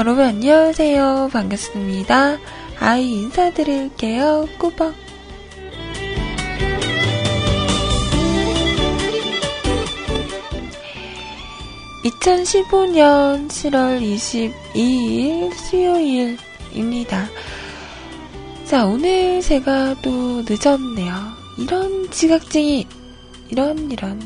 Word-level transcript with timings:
짠! 0.00 0.06
여러분 0.06 0.24
안녕하세요. 0.24 1.28
반갑습니다. 1.30 2.38
아이 2.78 3.12
인사드릴게요. 3.12 4.48
꾸벅. 4.58 4.94
2015년 12.04 13.48
7월 13.48 14.00
22일 14.74 15.52
수요일입니다. 15.54 17.26
자, 18.64 18.86
오늘 18.86 19.42
제가 19.42 19.96
또 20.00 20.42
늦었네요. 20.48 21.12
이런 21.58 22.10
지각쟁이, 22.10 22.86
이런, 23.50 23.90
이런. 23.90 24.18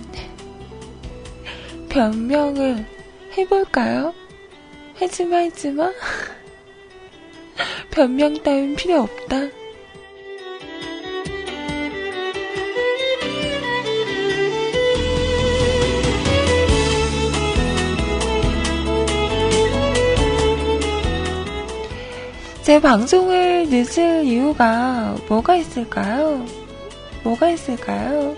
변명을 1.90 2.86
해볼까요? 3.36 4.14
하지마, 5.04 5.36
하지마. 5.36 5.92
변명 7.90 8.42
따윈 8.42 8.74
필요 8.74 9.02
없다. 9.02 9.36
제 22.62 22.80
방송을 22.80 23.68
늦을 23.68 24.24
이유가 24.24 25.18
뭐가 25.28 25.56
있을까요? 25.56 26.46
뭐가 27.22 27.50
있을까요? 27.50 28.34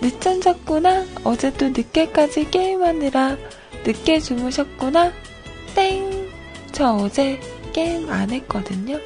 늦잠 0.00 0.40
잤구나? 0.40 1.04
어제 1.22 1.52
또 1.52 1.68
늦게까지 1.68 2.50
게임하느라 2.50 3.36
늦게 3.84 4.20
주무셨구나? 4.20 5.12
땡! 5.74 6.30
저 6.72 6.94
어제 6.94 7.40
게임 7.72 8.08
안 8.10 8.30
했거든요? 8.30 8.98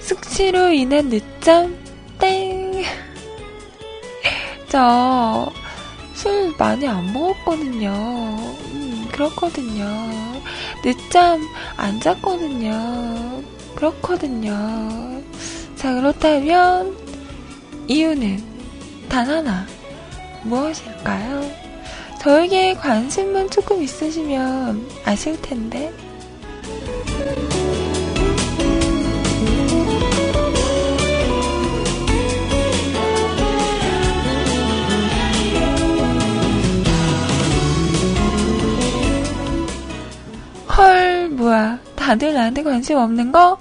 숙취로 0.00 0.70
인한 0.70 1.08
늦잠? 1.08 1.76
땡! 2.18 2.84
저 4.68 5.52
술 6.18 6.52
많이 6.58 6.84
안 6.88 7.12
먹었거든요. 7.12 7.90
음, 8.72 9.08
그렇거든요. 9.12 9.86
늦잠 10.84 11.40
안 11.76 12.00
잤거든요. 12.00 13.40
그렇거든요. 13.78 15.22
자, 15.76 15.94
그렇다면, 15.94 16.96
이유는 17.86 18.42
단 19.08 19.24
하나. 19.28 19.66
무엇일까요? 20.42 21.48
저에게 22.20 22.74
관심만 22.74 23.48
조금 23.48 23.80
있으시면 23.80 24.84
아실 25.04 25.40
텐데. 25.40 25.92
헐, 40.76 41.28
뭐야. 41.28 41.78
다들 41.94 42.34
나한테 42.34 42.64
관심 42.64 42.96
없는 42.96 43.30
거? 43.30 43.58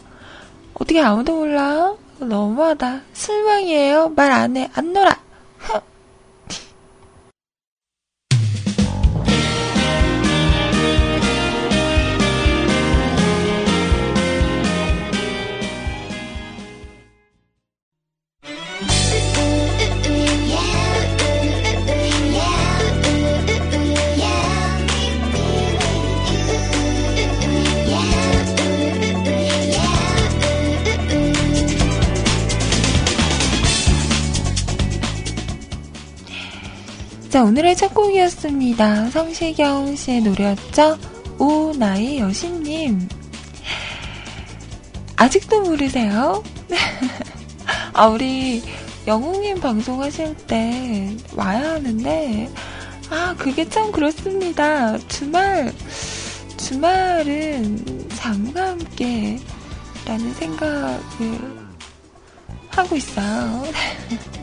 어떻게 0.79 1.01
아무도 1.01 1.35
몰라? 1.37 1.93
너무하다. 2.19 3.01
실망이에요. 3.13 4.09
말 4.15 4.31
안 4.31 4.57
해. 4.57 4.69
안 4.73 4.93
놀아. 4.93 5.17
자, 37.37 37.43
오늘의 37.43 37.75
첫 37.75 37.93
곡이었습니다. 37.93 39.11
성시경 39.11 39.95
씨의 39.95 40.21
노래였죠? 40.21 40.97
오, 41.37 41.71
나의 41.77 42.17
여신님. 42.17 43.07
아직도 45.17 45.61
모르세요? 45.61 46.41
아, 47.93 48.07
우리 48.07 48.63
영웅님 49.05 49.59
방송하실 49.59 50.35
때 50.47 51.15
와야 51.35 51.73
하는데, 51.73 52.49
아, 53.11 53.35
그게 53.37 53.69
참 53.69 53.91
그렇습니다. 53.91 54.97
주말, 55.07 55.71
주말은 56.57 58.09
잠과 58.15 58.69
함께 58.69 59.37
라는 60.07 60.33
생각을 60.33 60.99
하고 62.71 62.95
있어요. 62.95 63.63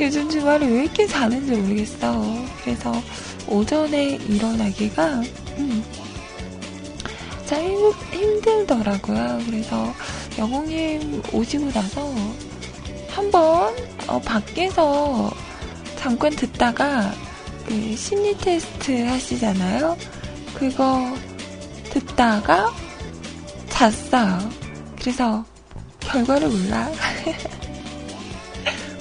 요즘 0.00 0.28
주말에 0.28 0.66
왜 0.66 0.84
이렇게 0.84 1.06
자는지 1.06 1.52
모르겠어. 1.52 2.22
그래서 2.64 2.92
오전에 3.46 4.16
일어나기가 4.28 5.22
음, 5.58 5.84
참 7.46 7.62
힘, 7.62 7.92
힘들더라고요. 8.12 9.40
그래서 9.46 9.92
영웅님 10.38 11.22
오시고 11.32 11.70
나서 11.72 12.14
한번 13.10 13.74
어, 14.06 14.18
밖에서 14.20 15.30
잠깐 15.96 16.34
듣다가 16.34 17.12
그 17.66 17.94
심리 17.96 18.36
테스트 18.38 19.04
하시잖아요. 19.04 19.96
그거 20.54 21.14
듣다가 21.90 22.72
잤어요. 23.68 24.50
그래서 24.98 25.44
결과를 26.00 26.48
몰라. 26.48 26.90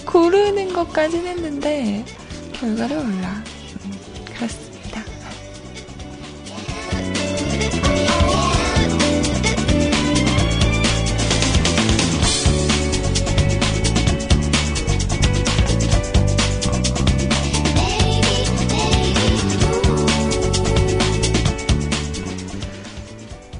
고르는 0.06 0.74
것까진 0.74 1.26
했는데 1.26 2.04
결과를 2.54 2.98
몰라. 2.98 3.44
음, 3.86 3.92
그렇습니다. 4.26 5.04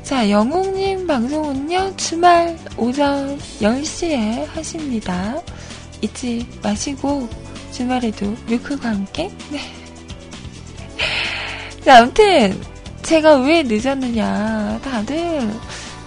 자, 0.04 0.30
영웅님 0.30 1.08
방송은요, 1.08 1.96
주말 1.96 2.58
오전 2.78 3.40
10시에 3.40 4.46
하십니다. 4.48 5.42
잊지 6.02 6.48
마시고 6.62 7.30
주말에도 7.72 8.36
뮤크과 8.48 8.90
함께? 8.90 9.32
네. 9.50 9.60
자 11.84 12.00
아무튼 12.00 12.60
제가 13.02 13.38
왜 13.38 13.64
늦었느냐. 13.64 14.80
다들 14.84 15.50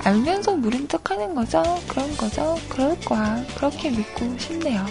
알면서 0.05 0.57
모른 0.57 0.87
척 0.89 1.11
하는 1.11 1.35
거죠? 1.35 1.63
그런 1.89 2.17
거죠? 2.17 2.59
그럴 2.69 2.99
거야. 3.01 3.45
그렇게 3.57 3.91
믿고 3.91 4.39
싶네요. 4.39 4.87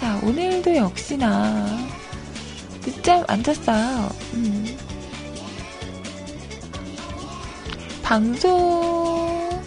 자 0.00 0.18
오늘도 0.22 0.76
역시나 0.76 1.66
늦잠 2.82 3.24
안 3.28 3.42
잤어요. 3.42 4.08
음. 4.34 4.78
방송 8.02 9.62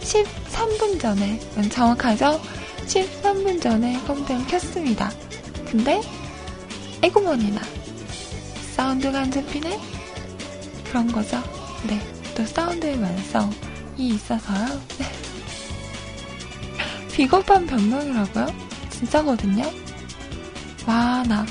13분 0.00 0.98
전에 0.98 1.38
정확하죠 1.68 2.40
13분 2.88 3.60
전에 3.60 4.00
컴퓨터를 4.06 4.46
켰습니다. 4.46 5.10
근데 5.70 6.00
에고머니나 7.02 7.60
사운드가 8.74 9.20
안 9.20 9.30
잡히네? 9.30 9.78
그런 10.84 11.12
거죠. 11.12 11.42
네, 11.86 12.00
또 12.34 12.44
사운드의 12.46 12.98
완성이 12.98 13.52
있어서요. 13.98 14.80
비겁한 17.12 17.66
변명이라고요? 17.66 18.46
진짜거든요? 18.90 19.70
와, 20.86 21.22
나 21.28 21.44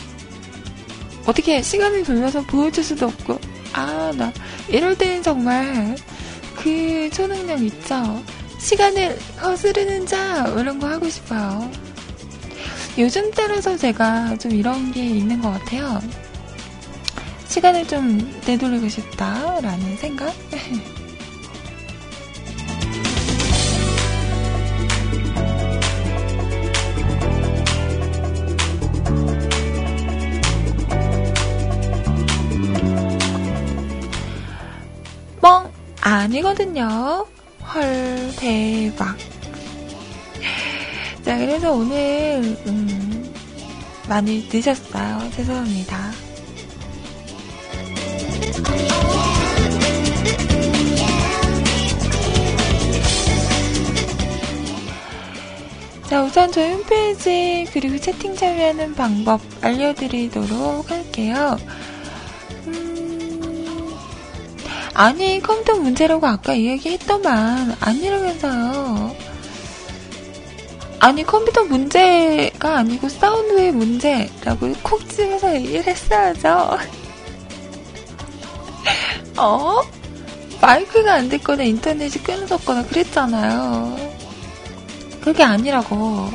어떻게 1.28 1.62
시간을 1.62 2.04
돌려서 2.04 2.42
보여줄 2.42 2.83
수도 2.83 3.06
없고 3.07 3.40
아, 3.74 4.12
나 4.18 4.33
이럴 4.69 4.98
때는 4.98 5.22
정말 5.22 5.95
그 6.56 7.10
초능력 7.12 7.62
있죠? 7.63 8.24
시간을 8.59 9.18
거스르는 9.39 10.06
자 10.06 10.48
이런 10.57 10.80
거 10.80 10.88
하고 10.88 11.09
싶어요. 11.09 11.69
요즘 12.98 13.30
따라서 13.31 13.77
제가 13.77 14.38
좀 14.38 14.51
이런 14.51 14.92
게 14.92 15.06
있는 15.06 15.39
것 15.42 15.51
같아요. 15.51 16.00
시간을 17.48 17.88
좀 17.88 18.18
내돌리고 18.45 18.89
싶다라는 18.89 19.98
생각? 19.98 20.33
뻥! 35.42 35.71
아니거든요. 36.01 37.27
헐, 37.74 38.31
대박. 38.38 39.18
자, 41.24 41.38
그래서 41.38 41.74
오늘, 41.74 42.58
음, 42.66 43.34
많이 44.08 44.48
늦었어요. 44.52 45.30
죄송합니다. 45.31 46.12
자, 56.08 56.24
우선 56.24 56.50
저희 56.54 56.72
홈페이지 56.72 57.68
그리고 57.74 58.00
채팅 58.00 58.34
참여하는 58.34 58.96
방법 58.96 59.42
알려드리도록 59.62 60.90
할게요. 60.90 61.58
아니, 64.98 65.40
컴퓨터 65.40 65.76
문제라고 65.76 66.26
아까 66.26 66.56
이야기했더만 66.56 67.78
아니라면서요. 67.80 69.16
아니, 71.00 71.24
컴퓨터 71.24 71.64
문제가 71.66 72.78
아니고 72.80 73.08
사운드의 73.08 73.74
문제라고 73.74 74.74
콕 74.82 75.08
집어서 75.08 75.54
얘기를 75.56 75.86
했어야죠. 75.86 76.80
어? 79.38 79.82
마이크가 80.60 81.14
안 81.14 81.30
됐거나 81.30 81.62
인터넷이 81.62 82.24
끊어졌거나 82.24 82.86
그랬잖아요. 82.88 83.96
그게 85.22 85.44
아니라고. 85.44 86.28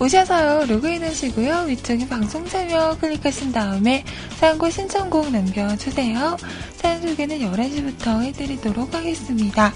오셔서요, 0.00 0.66
로그인 0.66 1.04
하시고요. 1.04 1.66
위쪽에 1.68 2.08
방송 2.08 2.44
참여 2.48 2.98
클릭하신 3.00 3.52
다음에 3.52 4.04
사연과 4.40 4.70
신청곡 4.70 5.30
남겨주세요. 5.30 6.36
사연 6.74 7.00
소개는 7.00 7.38
11시부터 7.38 8.22
해드리도록 8.22 8.92
하겠습니다. 8.92 9.72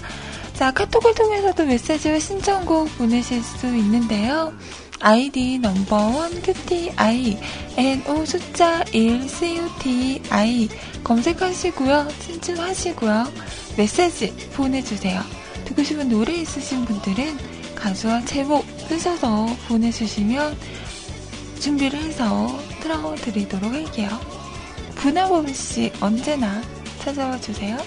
자, 0.51 0.71
카톡을 0.71 1.15
통해서도 1.15 1.63
메시지와 1.63 2.19
신청곡 2.19 2.97
보내실 2.97 3.41
수 3.41 3.67
있는데요. 3.67 4.51
아이디 5.01 5.59
넘버원 5.59 6.41
QTI, 6.41 7.37
NO 7.77 8.25
숫자 8.25 8.83
1 8.91 9.27
CUTI 9.29 10.69
검색하시고요. 11.03 12.07
친추하시고요. 12.19 13.31
메시지 13.77 14.35
보내주세요. 14.53 15.21
듣고 15.65 15.83
싶은 15.83 16.09
노래 16.09 16.33
있으신 16.33 16.83
분들은 16.83 17.37
가수와 17.75 18.25
제목 18.25 18.65
쓰셔서 18.89 19.45
보내주시면 19.69 20.57
준비를 21.59 21.97
해서 21.99 22.59
틀어드리도록 22.81 23.71
할게요. 23.71 24.09
분화범씨 24.95 25.93
언제나 26.01 26.61
찾아와 26.99 27.39
주세요. 27.39 27.77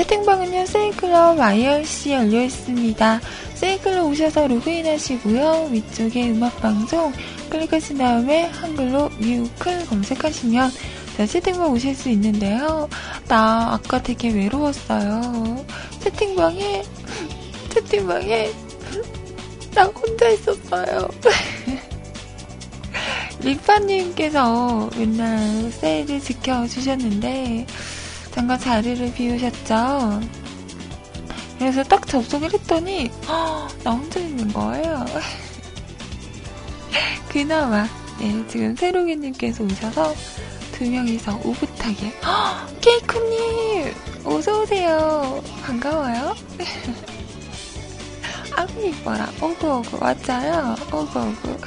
채팅방은요, 0.00 0.64
세이클럽 0.64 1.38
IRC 1.38 2.12
열려 2.12 2.42
있습니다. 2.44 3.20
세이클럽 3.52 4.06
오셔서 4.06 4.48
로그인 4.48 4.86
하시고요. 4.86 5.68
위쪽에 5.70 6.30
음악방송 6.30 7.12
클릭하신 7.50 7.98
다음에 7.98 8.46
한글로 8.46 9.10
뮤클 9.18 9.84
검색하시면 9.84 10.70
자, 11.18 11.26
채팅방 11.26 11.70
오실 11.70 11.94
수 11.94 12.08
있는데요. 12.08 12.88
나 13.28 13.74
아까 13.74 14.02
되게 14.02 14.30
외로웠어요. 14.30 15.66
채팅방에, 15.98 16.82
채팅방에, 17.68 18.50
나 19.74 19.84
혼자 19.84 20.30
있었어요. 20.30 21.10
리파님께서 23.40 24.88
맨날 24.96 25.70
세일을 25.72 26.20
지켜주셨는데, 26.20 27.66
잠깐 28.32 28.58
자리를 28.58 29.12
비우셨죠? 29.14 30.20
그래서 31.58 31.82
딱 31.82 32.06
접속을 32.06 32.52
했더니, 32.52 33.08
허, 33.28 33.68
나 33.84 33.90
혼자 33.90 34.18
있는 34.20 34.50
거예요. 34.52 35.04
그나마, 37.28 37.86
네, 38.18 38.44
지금 38.48 38.74
새로기님께서 38.74 39.64
오셔서 39.64 40.14
두 40.72 40.88
명이서 40.88 41.40
오붓하게, 41.44 42.08
허, 42.24 42.66
케이크님! 42.80 43.94
어서 44.24 44.62
오세요. 44.62 45.42
반가워요. 45.62 46.34
아구 48.54 48.86
이뻐라. 48.86 49.30
오구오구. 49.40 49.98
맞아요. 49.98 50.74
오구오구. 50.92 51.58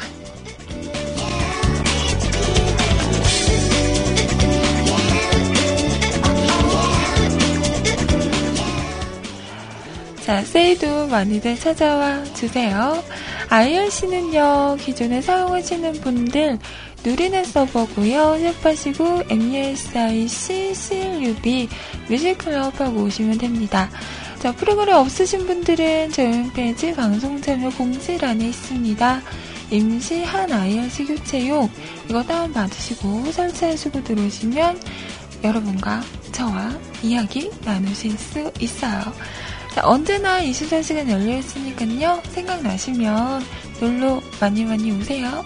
자, 10.25 10.41
세일도 10.41 11.07
많이들 11.07 11.59
찾아와 11.59 12.23
주세요. 12.33 13.03
IRC는요, 13.49 14.77
기존에 14.79 15.21
사용하시는 15.21 15.99
분들, 15.99 16.59
누리넷 17.03 17.45
서버고요 17.45 18.37
샵하시고, 18.39 19.23
MUSIC, 19.29 20.73
CLUB, 20.73 21.67
뮤직클럽 22.07 22.79
하고 22.79 23.03
오시면 23.03 23.37
됩니다. 23.37 23.89
자, 24.39 24.53
프로그램 24.53 24.95
없으신 24.95 25.45
분들은 25.45 26.11
저희 26.11 26.31
홈페이지 26.31 26.93
방송 26.93 27.41
참여 27.41 27.71
공지란에 27.71 28.47
있습니다. 28.47 29.21
임시한 29.71 30.53
IRC 30.53 31.05
교체용, 31.05 31.69
이거 32.09 32.23
다운받으시고, 32.23 33.29
설치하시고 33.29 34.05
들어오시면 34.05 34.79
여러분과 35.43 36.01
저와 36.31 36.71
이야기 37.01 37.51
나누실 37.65 38.17
수 38.17 38.49
있어요. 38.61 39.01
자, 39.73 39.81
언제나 39.85 40.39
24시간 40.39 41.09
열려있으니까요. 41.09 42.21
생각나시면 42.29 43.43
놀러 43.79 44.21
많이 44.39 44.63
많이 44.65 44.91
오세요. 44.91 45.43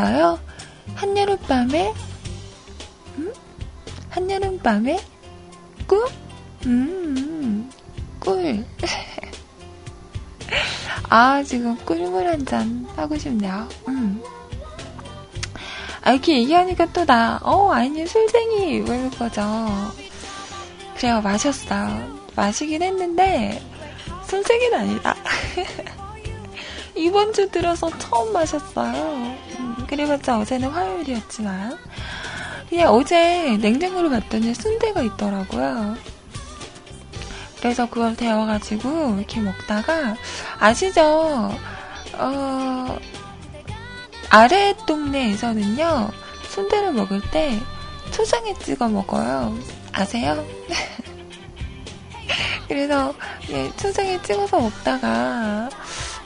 노래였어요. 0.00 0.38
한여름밤에, 0.94 1.94
음? 3.18 3.32
한여름밤에, 4.10 5.00
꿀? 5.86 6.06
음, 6.66 7.70
꿀. 8.18 8.64
아, 11.08 11.42
지금 11.42 11.76
꿀물 11.84 12.26
한 12.26 12.44
잔 12.46 12.86
하고 12.96 13.16
싶네요. 13.16 13.68
음. 13.88 14.22
아, 16.02 16.12
이렇게 16.12 16.38
얘기하니까 16.38 16.86
또 16.92 17.04
나, 17.04 17.38
어, 17.42 17.70
아니, 17.70 18.06
술쟁이, 18.06 18.76
이럴 18.76 19.10
거죠. 19.10 19.42
그래요, 20.96 21.20
마셨어요. 21.20 22.18
마시긴 22.34 22.82
했는데, 22.82 23.62
술쟁이는 24.26 24.78
아니다. 24.78 25.14
이번 27.00 27.32
주 27.32 27.50
들어서 27.50 27.90
처음 27.98 28.32
마셨어요. 28.32 28.92
음, 29.58 29.86
그래봤자 29.88 30.38
어제는 30.38 30.68
화요일이었지만. 30.68 31.78
그냥 32.68 32.94
어제 32.94 33.56
냉장고를 33.56 34.10
봤더니 34.10 34.54
순대가 34.54 35.02
있더라고요. 35.02 35.96
그래서 37.58 37.88
그걸 37.88 38.16
데워가지고 38.16 39.16
이렇게 39.18 39.40
먹다가, 39.40 40.14
아시죠? 40.58 41.52
어, 42.14 42.98
아래 44.30 44.74
동네에서는요, 44.86 46.10
순대를 46.48 46.92
먹을 46.92 47.20
때 47.30 47.58
초장에 48.12 48.54
찍어 48.60 48.88
먹어요. 48.88 49.54
아세요? 49.92 50.42
그래서 52.68 53.12
예, 53.50 53.70
초장에 53.76 54.22
찍어서 54.22 54.60
먹다가 54.60 55.68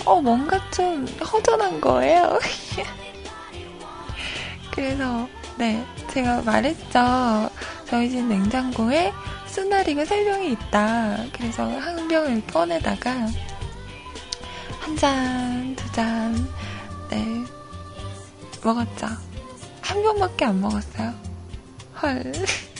어, 0.04 0.20
뭔가 0.20 0.58
좀 0.70 1.06
허전한 1.06 1.80
거예요. 1.80 2.38
그래서, 4.70 5.28
네, 5.56 5.84
제가 6.10 6.42
말했죠. 6.42 7.50
저희 7.86 8.10
집 8.10 8.24
냉장고에 8.24 9.12
쓰나리가 9.46 10.04
세 10.04 10.24
병이 10.24 10.52
있다. 10.52 11.24
그래서 11.32 11.64
한 11.64 12.08
병을 12.08 12.46
꺼내다가, 12.46 13.28
한 14.80 14.96
잔, 14.96 15.74
두 15.76 15.90
잔, 15.92 16.34
네, 17.08 17.44
먹었죠. 18.62 19.06
한 19.80 20.02
병밖에 20.02 20.44
안 20.44 20.60
먹었어요. 20.60 21.14
헐. 22.02 22.32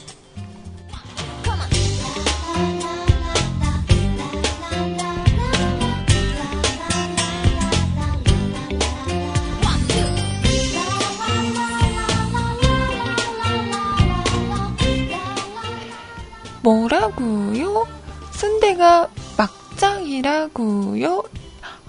막장이라고요? 20.15 21.23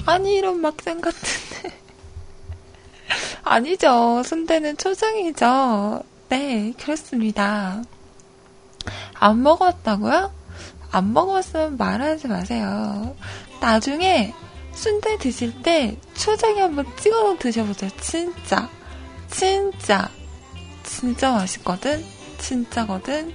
아니 0.06 0.36
이런 0.36 0.62
막장 0.62 1.02
같은데. 1.02 1.78
아니죠. 3.44 4.24
순대는 4.24 4.78
초장이죠. 4.78 6.02
네 6.30 6.74
그렇습니다. 6.80 7.84
안 9.14 9.44
먹었다고요? 9.44 10.34
안 10.92 11.14
먹었으면 11.14 11.78
말하지 11.78 12.28
마세요. 12.28 13.16
나중에 13.60 14.34
순대 14.74 15.18
드실 15.18 15.62
때 15.62 15.98
초장에 16.16 16.62
한번 16.62 16.86
찍어서 16.98 17.38
드셔보세요. 17.38 17.92
진짜. 18.00 18.70
진짜. 19.30 20.10
진짜 20.84 21.32
맛있거든? 21.32 22.04
진짜거든 22.38 23.34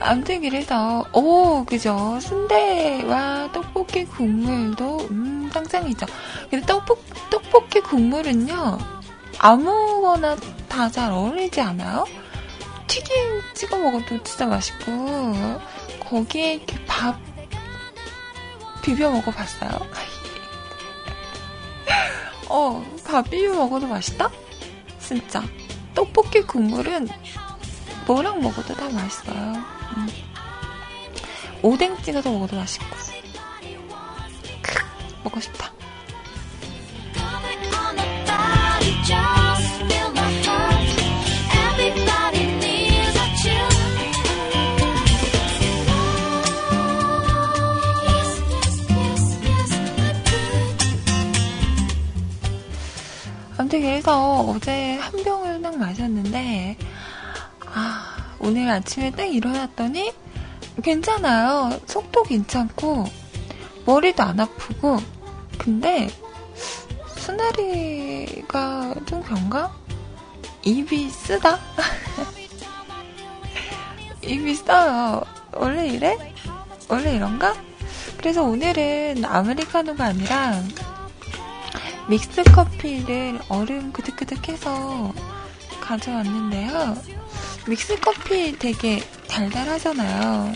아무튼 0.00 0.40
그래서 0.40 1.04
오 1.12 1.64
그죠 1.64 2.18
순대와 2.20 3.50
떡볶이 3.52 4.04
국물도 4.06 5.08
음 5.10 5.50
짱짱이죠. 5.52 6.06
근데 6.50 6.64
떡볶 6.66 6.98
떡볶이 7.30 7.80
국물은요 7.80 8.78
아무거나 9.38 10.36
다 10.68 10.88
잘 10.90 11.12
어울리지 11.12 11.60
않아요? 11.60 12.06
튀김 12.86 13.14
찍어 13.54 13.76
먹어도 13.78 14.22
진짜 14.22 14.46
맛있고 14.46 15.34
거기에 16.08 16.54
이렇게 16.54 16.84
밥 16.86 17.18
비벼 18.82 19.10
먹어봤어요. 19.10 19.70
어, 22.48 22.84
밥 23.06 23.28
비벼 23.30 23.54
먹어도 23.54 23.86
맛있다? 23.86 24.28
진짜. 24.98 25.42
떡볶이 25.94 26.40
국물은 26.42 27.08
뭐랑 28.10 28.42
먹어도 28.42 28.74
다 28.74 28.90
맛있어요. 28.90 29.54
음. 29.96 30.08
오뎅 31.62 31.96
찍어서 32.02 32.28
먹어도 32.28 32.56
맛있고. 32.56 32.96
크, 34.60 34.84
먹고 35.22 35.38
싶다. 35.38 35.70
아무튼 53.56 53.82
그래서 53.82 54.40
어제 54.40 54.94
한 54.94 55.22
병을 55.22 55.62
딱 55.62 55.78
마셨는데 55.78 56.76
아 56.80 56.89
오늘 58.40 58.70
아침에 58.70 59.10
딱 59.10 59.24
일어났더니 59.24 60.12
괜찮아요. 60.82 61.78
속도 61.86 62.22
괜찮고 62.22 63.04
머리도 63.84 64.22
안 64.22 64.40
아프고 64.40 64.98
근데 65.58 66.08
수나리가 67.16 68.94
좀 69.06 69.22
그런가? 69.22 69.74
입이 70.62 71.10
쓰다? 71.10 71.58
입이 74.22 74.54
써요. 74.54 75.22
원래 75.52 75.88
이래? 75.88 76.16
원래 76.88 77.14
이런가? 77.14 77.54
그래서 78.16 78.42
오늘은 78.42 79.24
아메리카노가 79.24 80.04
아니라 80.04 80.62
믹스 82.08 82.42
커피를 82.44 83.38
얼음 83.48 83.92
그득그득 83.92 84.48
해서 84.48 85.12
가져왔는데요. 85.80 87.19
믹스 87.70 88.00
커피 88.00 88.58
되게 88.58 88.98
달달하잖아요. 89.28 90.52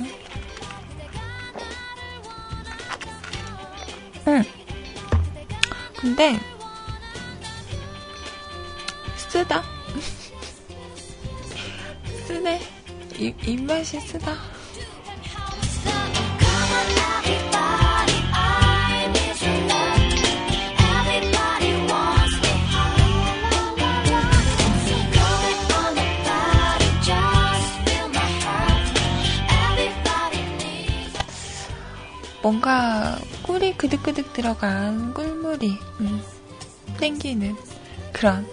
응. 4.27 4.43
근데 5.97 6.41
쓰다. 9.17 9.63
쓰네. 12.27 12.61
입, 13.17 13.47
입맛이 13.47 14.01
쓰다. 14.01 14.35
뭔가 32.45 33.19
꿀이 33.45 33.75
그득그득 33.79 34.35
들어간 34.35 35.15
꿀물이 35.15 35.79
음, 36.01 36.23
땡기는 36.99 37.57
그런 38.13 38.47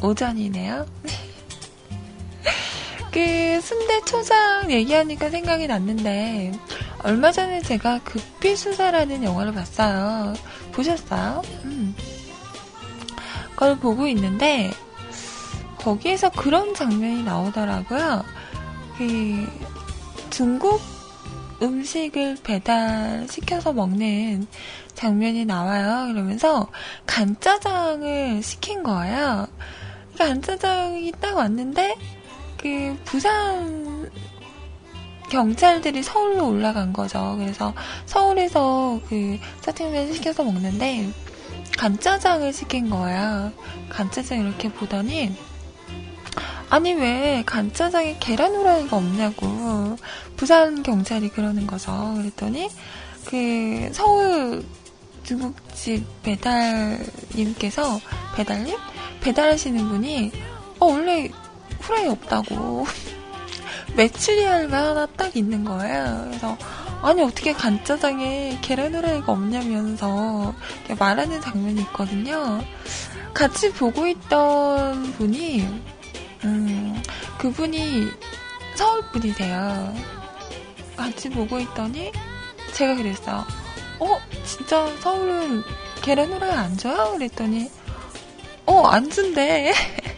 오전이네요. 0.00 0.86
그 3.10 3.60
순대 3.62 4.00
초장 4.04 4.70
얘기하니까 4.70 5.28
생각이 5.28 5.66
났는데 5.66 6.52
얼마 7.02 7.32
전에 7.32 7.60
제가 7.62 7.98
극비수사라는 8.04 9.24
영화를 9.24 9.54
봤어요. 9.54 10.34
보셨어요? 10.70 11.42
음. 11.64 11.96
그걸 13.50 13.76
보고 13.76 14.06
있는데 14.06 14.70
거기에서 15.78 16.30
그런 16.30 16.74
장면이 16.74 17.24
나오더라고요. 17.24 18.24
그 18.96 19.48
중국 20.30 20.99
음식을 21.62 22.38
배달시켜서 22.42 23.72
먹는 23.72 24.46
장면이 24.94 25.44
나와요. 25.44 26.12
그러면서 26.12 26.68
간짜장을 27.06 28.42
시킨 28.42 28.82
거예요. 28.82 29.46
간짜장이 30.18 31.12
딱 31.20 31.36
왔는데 31.36 31.96
그 32.58 32.96
부산 33.04 34.10
경찰들이 35.30 36.02
서울로 36.02 36.48
올라간 36.48 36.92
거죠. 36.92 37.36
그래서 37.38 37.72
서울에서 38.04 39.00
그 39.08 39.38
짜장면 39.60 40.12
시켜서 40.12 40.44
먹는데 40.44 41.08
간짜장을 41.78 42.52
시킨 42.52 42.90
거예요. 42.90 43.52
간짜장 43.88 44.40
이렇게 44.40 44.68
보더니 44.70 45.34
아니 46.70 46.94
왜 46.94 47.42
간짜장에 47.44 48.18
계란 48.20 48.54
후라이가 48.54 48.96
없냐고 48.96 49.96
부산 50.36 50.84
경찰이 50.84 51.28
그러는 51.30 51.66
거죠. 51.66 52.14
그랬더니 52.16 52.70
그 53.26 53.90
서울 53.92 54.64
중국집 55.24 56.04
배달님께서 56.22 58.00
배달님 58.36 58.76
배달하시는 59.20 59.88
분이 59.88 60.32
어 60.78 60.86
원래 60.86 61.28
후라이 61.80 62.06
없다고 62.06 62.86
메추리 63.96 64.46
알만 64.46 64.86
하나 64.86 65.06
딱 65.06 65.36
있는 65.36 65.64
거예요. 65.64 66.24
그래서 66.28 66.56
아니 67.02 67.20
어떻게 67.22 67.52
간짜장에 67.52 68.58
계란 68.62 68.94
후라이가 68.94 69.32
없냐면서 69.32 70.54
말하는 70.98 71.40
장면이 71.40 71.80
있거든요. 71.82 72.62
같이 73.34 73.72
보고 73.72 74.06
있던 74.06 75.12
분이 75.14 75.66
음, 76.44 77.02
그분이 77.38 78.08
서울 78.74 79.02
분이세요. 79.12 79.94
같이 80.96 81.28
보고 81.30 81.58
있더니 81.60 82.12
제가 82.72 82.94
그랬어요. 82.96 83.44
어, 83.98 84.18
진짜 84.44 84.86
서울은 85.00 85.62
계란 86.02 86.32
후라이 86.32 86.50
안 86.50 86.76
줘요? 86.76 87.12
그랬더니 87.12 87.70
어, 88.66 88.82
안 88.86 89.10
준대. 89.10 89.72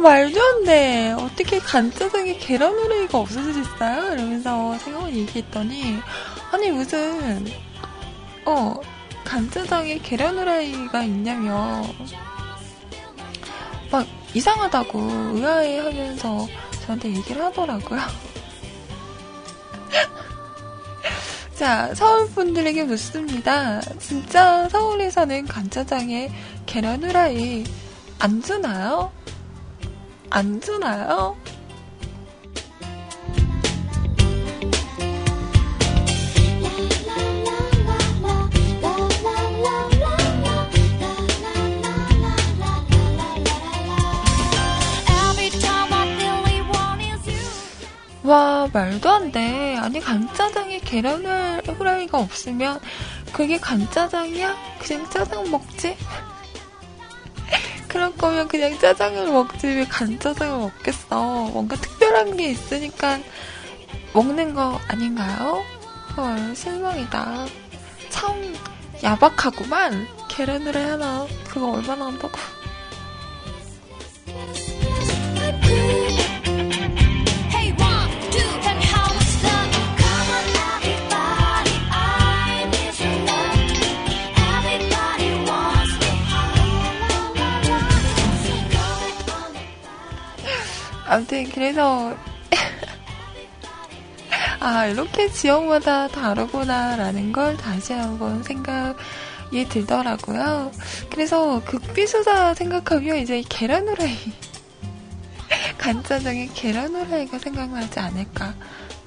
말도 0.00 0.40
안 0.40 0.64
돼. 0.64 1.12
어떻게 1.12 1.58
간짜장에 1.58 2.34
계란 2.38 2.72
후라이가 2.72 3.18
없어졌어요? 3.18 4.14
이러면서 4.14 4.78
생각을 4.78 5.14
얘기했더니 5.14 5.98
아니 6.52 6.70
무슨 6.70 7.46
어 8.46 8.74
간짜장에 9.24 9.98
계란 9.98 10.38
후라이가 10.38 11.02
있냐며 11.02 11.82
막 13.90 14.06
이상하다고 14.34 15.00
의아해 15.34 15.78
하면서 15.78 16.46
저한테 16.84 17.10
얘기를 17.10 17.42
하더라고요. 17.42 18.00
자, 21.54 21.94
서울 21.94 22.28
분들에게 22.30 22.84
묻습니다. 22.84 23.80
진짜 23.98 24.68
서울에서는 24.68 25.46
간짜장에 25.46 26.30
계란 26.66 27.02
후라이 27.02 27.64
안 28.18 28.40
주나요? 28.40 29.10
안 30.30 30.60
주나요? 30.60 31.36
계란 50.84 51.24
후라이가 51.66 52.18
없으면 52.18 52.80
그게 53.32 53.58
간짜장이야? 53.58 54.56
그냥 54.80 55.10
짜장 55.10 55.50
먹지? 55.50 55.96
그럴 57.88 58.14
거면 58.16 58.48
그냥 58.48 58.78
짜장을 58.78 59.32
먹지 59.32 59.66
왜 59.66 59.84
간짜장을 59.84 60.58
먹겠어. 60.58 61.50
뭔가 61.52 61.76
특별한 61.76 62.36
게 62.36 62.50
있으니까 62.50 63.18
먹는 64.12 64.54
거 64.54 64.78
아닌가요? 64.88 65.62
헐, 66.16 66.54
실망이다. 66.54 67.46
참 68.10 68.54
야박하구만. 69.02 70.06
계란 70.28 70.62
후라이 70.62 70.84
하나. 70.84 71.26
그거 71.48 71.72
얼마나 71.72 72.06
한다고. 72.06 72.38
아무튼 91.10 91.50
그래서 91.50 92.16
아 94.60 94.86
이렇게 94.86 95.28
지역마다 95.28 96.06
다르구나라는 96.06 97.32
걸 97.32 97.56
다시 97.56 97.92
한번 97.92 98.44
생각이 98.44 99.68
들더라고요. 99.68 100.70
그래서 101.10 101.60
극비수다 101.64 102.54
생각하면 102.54 103.16
이제 103.16 103.42
계란 103.48 103.88
후라이 103.88 104.14
간짜장에 105.78 106.48
계란 106.54 106.94
후라이가 106.94 107.40
생각나지 107.40 107.98
않을까 107.98 108.54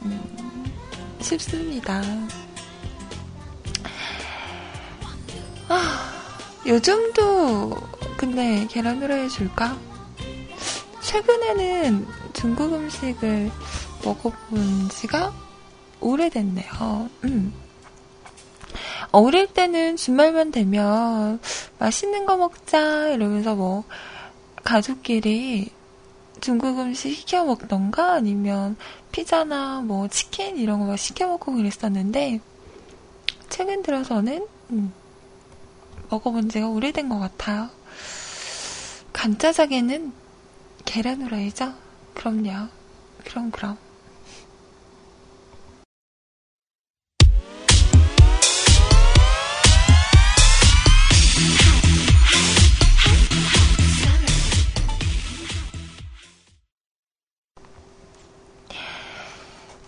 음, 0.02 0.74
싶습니다. 1.22 2.02
아, 5.70 6.12
요즘도 6.68 7.78
근데 8.18 8.68
계란 8.70 9.02
후라이 9.02 9.30
줄까? 9.30 9.78
최근에는 11.14 12.08
중국 12.34 12.74
음식을 12.74 13.52
먹어본 14.04 14.90
지가 14.90 15.32
오래됐네요. 16.02 17.08
음. 17.26 17.54
어릴 19.12 19.46
때는 19.46 19.96
주말만 19.96 20.50
되면 20.50 21.40
맛있는 21.78 22.26
거 22.26 22.36
먹자 22.38 23.10
이러면서 23.10 23.54
뭐 23.54 23.84
가족끼리 24.64 25.70
중국 26.42 26.80
음식 26.80 27.14
시켜 27.16 27.46
먹던가 27.46 28.14
아니면 28.14 28.76
피자나 29.12 29.82
뭐 29.82 30.08
치킨 30.08 30.58
이런 30.58 30.80
거 30.80 30.86
막 30.86 30.98
시켜 30.98 31.28
먹고 31.28 31.54
그랬었는데 31.54 32.40
최근 33.50 33.84
들어서는 33.84 34.48
음, 34.72 34.92
먹어본 36.10 36.50
지가 36.50 36.70
오래된 36.70 37.08
것 37.08 37.20
같아요. 37.20 37.70
간짜장에는 39.14 40.23
계란 40.94 41.24
후라이죠? 41.24 41.74
그럼요. 42.14 42.68
그럼, 43.26 43.50
그럼. 43.50 43.80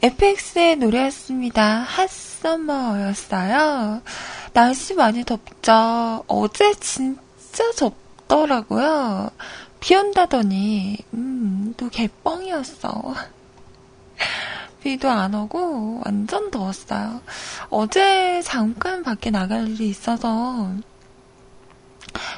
FX의 0.01 0.77
노래였습니다. 0.77 1.81
핫서머였어요. 2.41 4.01
날씨 4.53 4.95
많이 4.95 5.23
덥죠. 5.23 6.23
어제 6.25 6.73
진짜 6.79 7.63
덥더라고요. 7.77 9.29
비 9.85 9.93
온다더니, 9.93 10.97
음, 11.13 11.75
또 11.77 11.89
개뻥이었어. 11.89 13.13
비도 14.81 15.07
안 15.07 15.35
오고 15.35 16.01
완전 16.03 16.49
더웠어요. 16.49 17.21
어제 17.69 18.41
잠깐 18.41 19.03
밖에 19.03 19.29
나갈 19.29 19.67
일이 19.67 19.87
있어서 19.89 20.71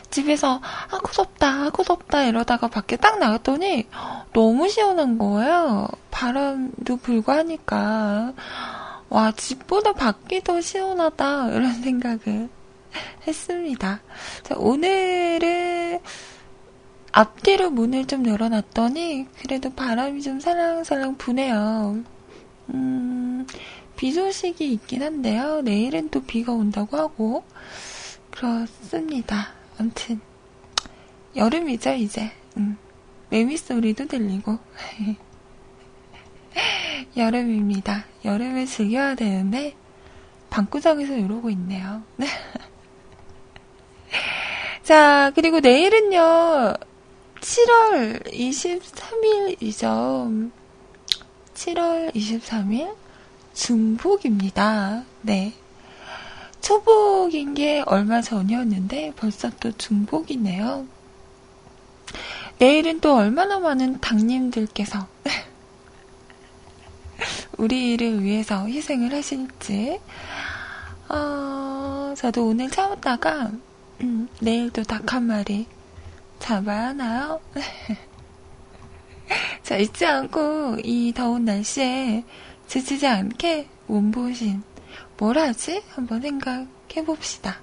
집에서 0.09 0.59
아고 0.91 1.07
덥다 1.13 1.67
아고 1.67 1.83
덥다 1.83 2.25
이러다가 2.25 2.67
밖에 2.67 2.97
딱 2.97 3.17
나갔더니 3.17 3.87
너무 4.33 4.67
시원한 4.67 5.17
거예요. 5.17 5.87
바람도 6.11 6.97
불고 6.97 7.31
하니까 7.31 8.33
와 9.07 9.31
집보다 9.31 9.93
밖이 9.93 10.43
더 10.43 10.59
시원하다 10.59 11.51
이런 11.51 11.71
생각을 11.81 12.49
했습니다. 13.25 14.01
자, 14.43 14.55
오늘은 14.57 16.01
앞뒤로 17.17 17.71
문을 17.71 18.05
좀 18.05 18.27
열어놨더니 18.27 19.25
그래도 19.41 19.71
바람이 19.71 20.21
좀 20.21 20.39
살랑살랑 20.39 21.17
부네요. 21.17 22.03
음, 22.69 23.47
비 23.95 24.11
소식이 24.11 24.71
있긴 24.73 25.01
한데요. 25.01 25.63
내일은 25.63 26.09
또 26.09 26.21
비가 26.21 26.51
온다고 26.51 26.95
하고 26.95 27.43
그렇습니다. 28.29 29.47
암튼 29.79 30.21
여름이죠 31.35 31.93
이제. 31.93 32.31
음, 32.55 32.77
매미 33.31 33.57
소리도 33.57 34.05
들리고 34.05 34.59
여름입니다. 37.17 38.05
여름을 38.25 38.67
즐겨야 38.67 39.15
되는데 39.15 39.73
방구석에서 40.51 41.17
이러고 41.17 41.49
있네요. 41.49 42.03
자 44.83 45.31
그리고 45.33 45.59
내일은요 45.59 46.75
7월 47.41 48.23
23일이죠. 48.31 50.51
7월 51.53 52.13
23일 52.13 52.95
중복입니다. 53.53 55.03
네. 55.21 55.53
초복인 56.61 57.53
게 57.53 57.83
얼마 57.85 58.21
전이었는데 58.21 59.13
벌써 59.15 59.49
또 59.59 59.71
중복이네요. 59.71 60.85
내일은 62.59 62.99
또 62.99 63.15
얼마나 63.15 63.59
많은 63.59 64.01
당님들께서 64.01 65.07
우리를 67.57 68.23
위해서 68.23 68.67
희생을 68.67 69.13
하실지 69.13 69.99
어, 71.09 72.13
저도 72.17 72.47
오늘 72.47 72.69
참았다가 72.69 73.51
음, 74.01 74.27
내일도 74.39 74.83
닭 74.83 75.13
한 75.13 75.23
마리 75.23 75.67
잡아야 76.39 76.87
하나요? 76.87 77.39
자, 79.63 79.77
잊지 79.77 80.05
않고 80.05 80.77
이 80.83 81.13
더운 81.15 81.45
날씨에 81.45 82.23
지치지 82.67 83.07
않게 83.07 83.67
몸보신 83.87 84.63
뭘 85.17 85.37
하지? 85.37 85.81
한번 85.89 86.21
생각해 86.21 87.03
봅시다. 87.05 87.61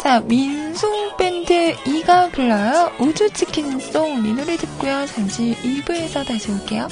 자, 0.00 0.20
민송밴드 0.20 1.74
이가 1.86 2.30
불러요. 2.30 2.90
우주치킨송 2.98 4.26
이 4.26 4.32
노래 4.32 4.56
듣고요. 4.56 5.06
잠시 5.06 5.54
2부에서 5.62 6.26
다시 6.26 6.50
올게요. 6.50 6.88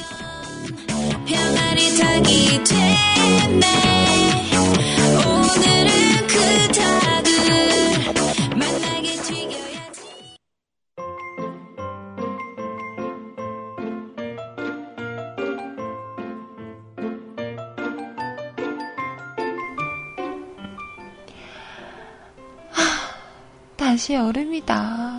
다시 23.99 24.15
여름이다. 24.15 25.18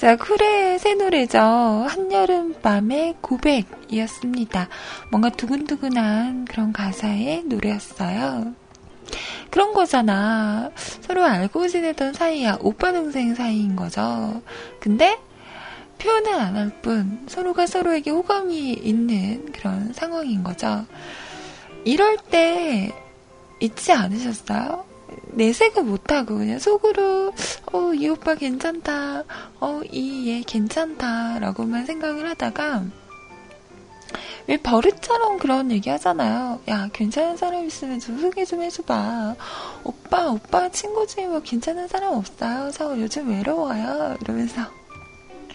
자, 0.00 0.16
쿨의 0.16 0.78
새 0.78 0.94
노래죠. 0.94 1.38
한여름밤의 1.38 3.16
고백이었습니다. 3.20 4.68
뭔가 5.10 5.28
두근두근한 5.28 6.46
그런 6.46 6.72
가사의 6.72 7.42
노래였어요. 7.44 8.54
그런 9.50 9.74
거잖아. 9.74 10.70
서로 11.02 11.22
알고 11.24 11.68
지내던 11.68 12.14
사이야. 12.14 12.56
오빠 12.62 12.92
동생 12.92 13.34
사이인 13.34 13.76
거죠. 13.76 14.40
근데 14.80 15.18
표현은 15.98 16.32
안 16.32 16.56
할 16.56 16.70
뿐 16.80 17.26
서로가 17.28 17.66
서로에게 17.66 18.10
호감이 18.10 18.72
있는 18.72 19.52
그런 19.52 19.92
상황인 19.92 20.42
거죠. 20.42 20.86
이럴 21.84 22.16
때 22.16 22.90
잊지 23.60 23.92
않으셨어요? 23.92 24.86
내색을 25.34 25.82
못하고 25.84 26.36
그냥 26.38 26.58
속으로 26.58 27.32
어, 27.72 27.94
이 27.94 28.08
오빠 28.08 28.34
괜찮다, 28.34 29.24
어, 29.60 29.80
이 29.90 30.28
얘 30.28 30.42
괜찮다 30.46 31.38
라고만 31.38 31.86
생각을 31.86 32.28
하다가 32.30 32.84
왜 34.46 34.56
버릇처럼 34.56 35.38
그런 35.38 35.70
얘기 35.70 35.88
하잖아요. 35.90 36.60
야, 36.68 36.88
괜찮은 36.92 37.36
사람 37.36 37.64
있으면 37.66 38.00
좀 38.00 38.18
소개 38.20 38.44
좀 38.44 38.62
해줘봐. 38.62 39.36
오빠, 39.84 40.28
오빠 40.30 40.68
친구 40.70 41.06
중에 41.06 41.26
뭐 41.26 41.40
괜찮은 41.40 41.86
사람 41.86 42.14
없어요? 42.14 42.70
저 42.72 42.98
요즘 42.98 43.30
외로워요. 43.30 44.16
이러면서 44.20 44.62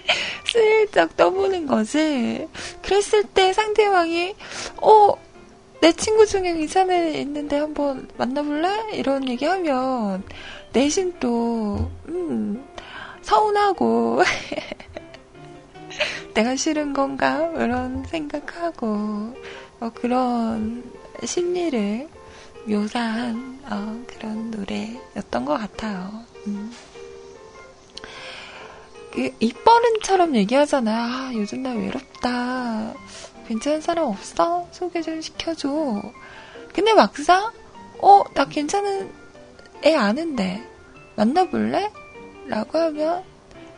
슬쩍 0.47 1.17
떠보는 1.17 1.67
거지. 1.67 2.47
그랬을 2.81 3.23
때 3.23 3.51
상대방이, 3.51 4.33
어, 4.77 5.13
내 5.85 5.91
친구 5.91 6.25
중에 6.25 6.53
괜찮은 6.53 7.13
있는데 7.13 7.59
한번 7.59 8.07
만나볼래? 8.17 8.93
이런 8.93 9.29
얘기 9.29 9.45
하면 9.45 10.23
내심 10.73 11.19
또, 11.19 11.91
음, 12.07 12.67
서운하고, 13.21 14.23
내가 16.33 16.55
싫은 16.55 16.93
건가? 16.93 17.51
이런 17.53 18.03
생각하고, 18.05 19.35
어, 19.79 19.91
그런 19.93 20.83
심리를 21.23 22.09
묘사한 22.67 23.59
어, 23.69 24.03
그런 24.07 24.49
노래였던 24.49 25.45
것 25.45 25.55
같아요. 25.55 26.09
음. 26.47 26.71
그 29.11 29.29
입버릇처럼 29.39 30.35
얘기하잖아. 30.35 30.91
아, 30.91 31.31
요즘 31.35 31.61
나 31.61 31.73
외롭다. 31.73 32.95
괜찮은 33.47 33.81
사람 33.81 34.05
없어? 34.05 34.67
소개 34.71 35.01
좀 35.01 35.21
시켜줘. 35.21 36.01
근데 36.73 36.93
막상, 36.93 37.51
어, 38.01 38.23
나 38.33 38.45
괜찮은 38.45 39.11
애 39.85 39.95
아는데, 39.95 40.61
만나볼래? 41.15 41.91
라고 42.47 42.77
하면, 42.77 43.23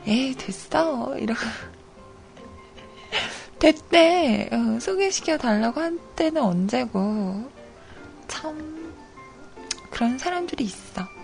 에 0.05 0.33
됐어. 0.33 1.17
이러고. 1.17 1.39
됐대. 3.59 4.49
어, 4.51 4.79
소개시켜 4.79 5.37
달라고 5.37 5.81
한 5.81 5.99
때는 6.15 6.41
언제고. 6.41 7.49
참, 8.27 8.93
그런 9.91 10.17
사람들이 10.17 10.63
있어. 10.63 11.16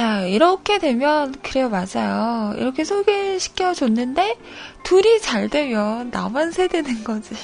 자, 0.00 0.24
이렇게 0.24 0.78
되면, 0.78 1.30
그래요, 1.42 1.68
맞아요. 1.68 2.54
이렇게 2.56 2.84
소개시켜 2.84 3.74
줬는데, 3.74 4.38
둘이 4.82 5.20
잘 5.20 5.50
되면 5.50 6.08
나만 6.10 6.52
세대는 6.52 7.04
거지. 7.04 7.34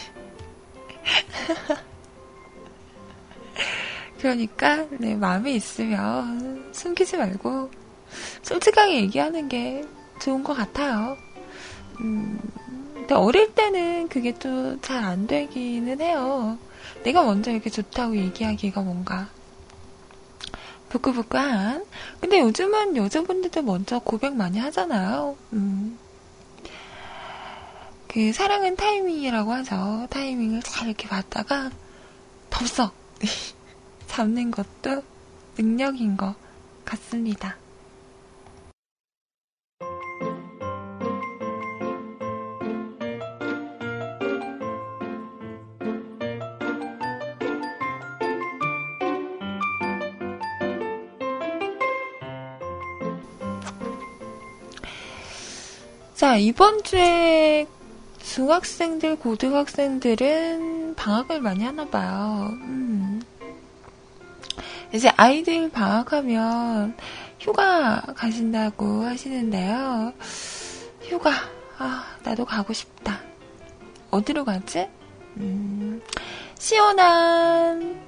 그러니까, 4.19 4.87
네, 4.99 5.15
마음에 5.17 5.53
있으면 5.53 6.71
숨기지 6.73 7.19
말고, 7.19 7.71
솔직하게 8.41 9.03
얘기하는 9.03 9.51
게 9.51 9.85
좋은 10.23 10.43
것 10.43 10.55
같아요. 10.55 11.19
음, 12.01 12.41
근데 12.95 13.15
어릴 13.15 13.53
때는 13.55 14.09
그게 14.09 14.33
또 14.33 14.79
잘 14.81 15.05
안 15.05 15.27
되기는 15.27 16.01
해요. 16.01 16.57
내가 17.05 17.23
먼저 17.23 17.51
이렇게 17.51 17.69
좋다고 17.69 18.17
얘기하기가 18.17 18.81
뭔가 18.81 19.29
부끄부끄한. 20.89 21.85
근데 22.21 22.41
요즘은 22.41 22.97
여자분들도 22.97 23.63
먼저 23.63 23.99
고백 23.99 24.35
많이 24.35 24.59
하잖아요. 24.59 25.37
음. 25.53 25.99
그 28.09 28.33
사랑은 28.33 28.77
타이밍이라고 28.77 29.53
하죠. 29.53 30.07
타이밍을 30.11 30.63
잘 30.63 30.89
이렇게 30.89 31.09
봤다가 31.09 31.71
덥석 32.51 32.95
잡는 34.07 34.51
것도 34.51 35.03
능력인 35.59 36.17
것 36.17 36.35
같습니다. 36.85 37.57
자, 56.17 56.37
이번 56.39 56.83
주에 56.83 57.67
중학생들, 58.23 59.17
고등학생들은 59.17 60.95
방학을 60.95 61.43
많이 61.43 61.63
하나 61.63 61.85
봐요. 61.85 62.49
음. 62.53 63.23
이제 64.95 65.13
아이들 65.15 65.71
방학하면 65.71 66.97
휴가 67.39 68.01
가신다고 68.17 69.05
하시는데요. 69.05 70.15
휴가, 71.03 71.33
아, 71.77 72.17
나도 72.25 72.47
가고 72.47 72.73
싶다. 72.73 73.21
어디로 74.11 74.47
가지? 74.47 74.89
음, 75.37 76.01
시원한 76.59 78.01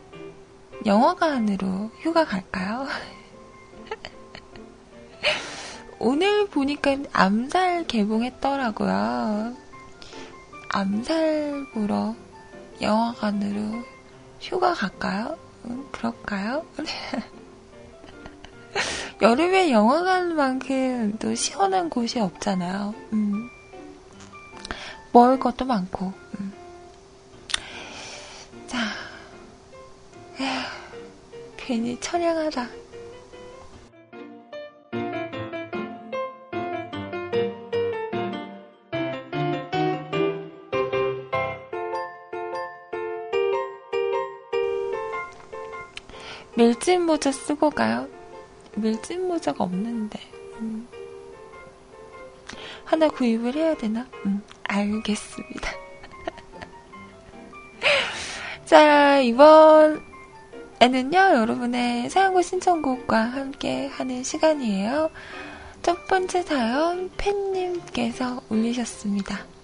영화관으로 0.87 1.91
휴가 2.01 2.25
갈까요? 2.25 2.87
오늘 6.01 6.47
보니까 6.47 6.97
암살 7.13 7.87
개봉했더라고요. 7.87 9.57
암살 10.71 11.67
보러 11.75 12.15
영화관으로 12.81 13.83
휴가 14.41 14.75
갈까요? 14.75 15.37
응, 15.65 15.85
그럴까요? 15.91 16.65
여름에 19.21 19.73
영화관만큼 19.73 21.17
또 21.19 21.35
시원한 21.35 21.91
곳이 21.91 22.21
없잖아요. 22.21 22.95
음. 23.13 23.51
먹을 25.13 25.41
것도 25.41 25.65
많고. 25.65 26.13
음. 26.39 26.53
자, 28.69 28.79
에휴, 30.39 30.49
괜히 31.57 31.99
처량하다. 32.01 32.69
밀짚 46.69 47.01
모자 47.01 47.33
쓰고 47.33 47.71
가요? 47.71 48.07
밀짚 48.75 49.21
모자가 49.23 49.65
없는데. 49.65 50.21
음. 50.61 50.87
하나 52.85 53.09
구입을 53.09 53.55
해야 53.55 53.75
되나? 53.75 54.07
음, 54.27 54.43
알겠습니다. 54.65 55.73
자, 58.67 59.19
이번에는요, 59.21 60.03
여러분의 61.19 62.11
사연과 62.11 62.43
신청곡과 62.43 63.19
함께 63.19 63.87
하는 63.87 64.23
시간이에요. 64.23 65.09
첫 65.81 66.07
번째 66.07 66.43
사연, 66.43 67.11
팬님께서 67.17 68.43
올리셨습니다. 68.51 69.58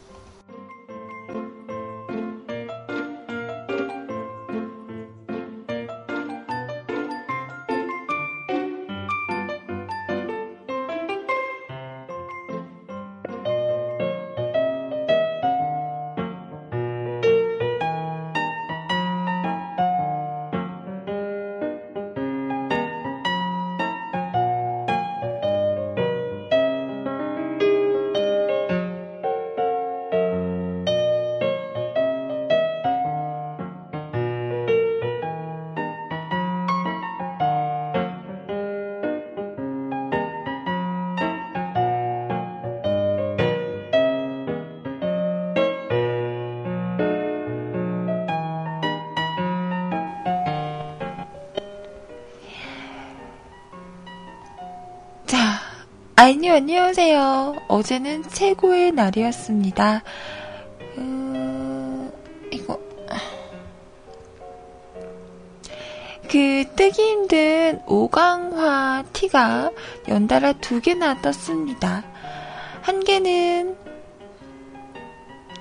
아이님 56.25 56.53
안녕하세요. 56.53 57.65
어제는 57.69 58.23
최고의 58.23 58.93
날이었습니다. 58.93 60.03
음, 60.97 62.11
이거 62.51 62.81
그 66.31 66.65
뜨기 66.77 67.03
힘든 67.03 67.83
오강화 67.87 69.05
티가 69.13 69.71
연달아 70.09 70.55
두 70.63 70.81
개나 70.81 71.21
떴습니다. 71.21 72.03
한 72.81 73.05
개는 73.05 73.77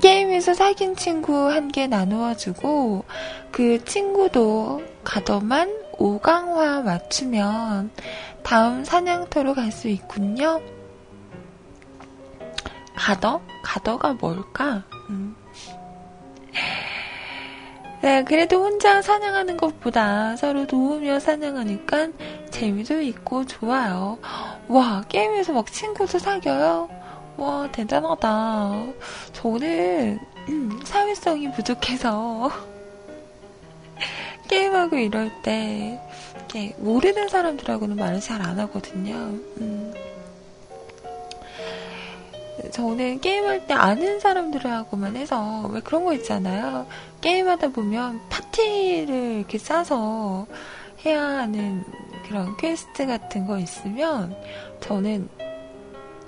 게임에서 0.01 0.53
사귄 0.53 0.95
친구 0.95 1.51
한 1.51 1.71
개 1.73 1.87
나누어주고 1.87 3.03
그 3.51 3.83
친구도 3.83 4.81
가더만 5.03 5.82
오강화 5.97 6.81
맞추면 6.81 7.91
다음 8.43 8.83
사냥터로 8.83 9.53
갈 9.53 9.71
수 9.71 9.87
있군요. 9.87 10.61
가더? 12.95 13.41
가더가 13.63 14.13
뭘까? 14.13 14.83
음. 15.09 15.35
네, 18.01 18.23
그래도 18.25 18.57
혼자 18.63 19.01
사냥하는 19.01 19.55
것보다 19.55 20.35
서로 20.35 20.67
도우며 20.67 21.19
사냥하니까 21.19 22.09
재미도 22.51 23.01
있고 23.01 23.45
좋아요. 23.45 24.19
와, 24.67 25.03
게임에서 25.07 25.53
막 25.53 25.71
친구도 25.71 26.19
사겨요? 26.19 26.89
와, 27.37 27.67
대단하다. 27.71 28.83
저는, 29.31 30.19
음, 30.49 30.79
사회성이 30.83 31.49
부족해서, 31.53 32.51
게임하고 34.47 34.97
이럴 34.97 35.31
때, 35.41 35.99
이렇게 36.35 36.75
모르는 36.77 37.29
사람들하고는 37.29 37.95
말을 37.95 38.19
잘 38.19 38.41
안 38.41 38.59
하거든요. 38.59 39.13
음. 39.15 39.93
저는 42.71 43.19
게임할 43.19 43.67
때 43.67 43.73
아는 43.73 44.19
사람들하고만 44.19 45.15
해서 45.15 45.67
왜 45.71 45.79
그런 45.81 46.05
거 46.05 46.13
있잖아요. 46.13 46.87
게임하다 47.21 47.69
보면 47.69 48.21
파티를 48.29 49.37
이렇게 49.37 49.57
짜서 49.57 50.45
해야 51.05 51.21
하는 51.21 51.83
그런 52.27 52.55
퀘스트 52.57 53.05
같은 53.05 53.45
거 53.45 53.57
있으면 53.59 54.35
저는 54.79 55.27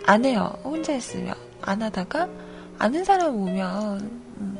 안 0.05 0.25
해요. 0.25 0.55
혼자 0.63 0.93
했으면 0.93 1.33
안 1.61 1.81
하다가 1.81 2.27
아는 2.77 3.03
사람 3.03 3.35
오면 3.35 3.99
음, 4.39 4.57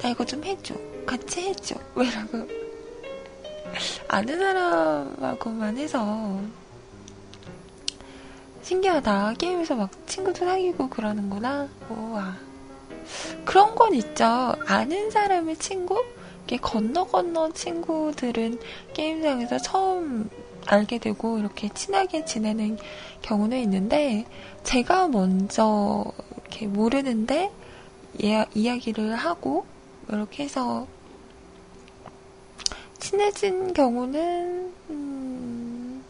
나 0.00 0.08
이거 0.08 0.24
좀 0.24 0.42
해줘. 0.44 0.74
같이 1.10 1.40
해줘. 1.40 1.74
왜 1.96 2.06
이러고 2.06 2.46
아는 4.06 4.38
사람하고만 4.38 5.76
해서 5.76 6.40
신기하다. 8.62 9.34
게임에서 9.34 9.74
막 9.74 9.90
친구도 10.06 10.44
사귀고 10.44 10.88
그러는구나. 10.88 11.68
우와. 11.88 12.36
그런 13.44 13.74
건 13.74 13.92
있죠. 13.94 14.54
아는 14.66 15.10
사람의 15.10 15.56
친구? 15.56 16.00
이렇게 16.46 16.58
건너 16.58 17.04
건너 17.04 17.52
친구들은 17.52 18.60
게임상에서 18.94 19.58
처음 19.58 20.30
알게 20.66 20.98
되고 20.98 21.38
이렇게 21.38 21.70
친하게 21.70 22.24
지내는 22.24 22.78
경우는 23.22 23.58
있는데 23.58 24.26
제가 24.62 25.08
먼저 25.08 26.04
이렇게 26.36 26.68
모르는데 26.68 27.50
예, 28.22 28.46
이야기를 28.54 29.16
하고 29.16 29.66
이렇게 30.08 30.44
해서 30.44 30.86
친해진 33.10 33.74
경우는, 33.74 34.72
음, 34.90 36.04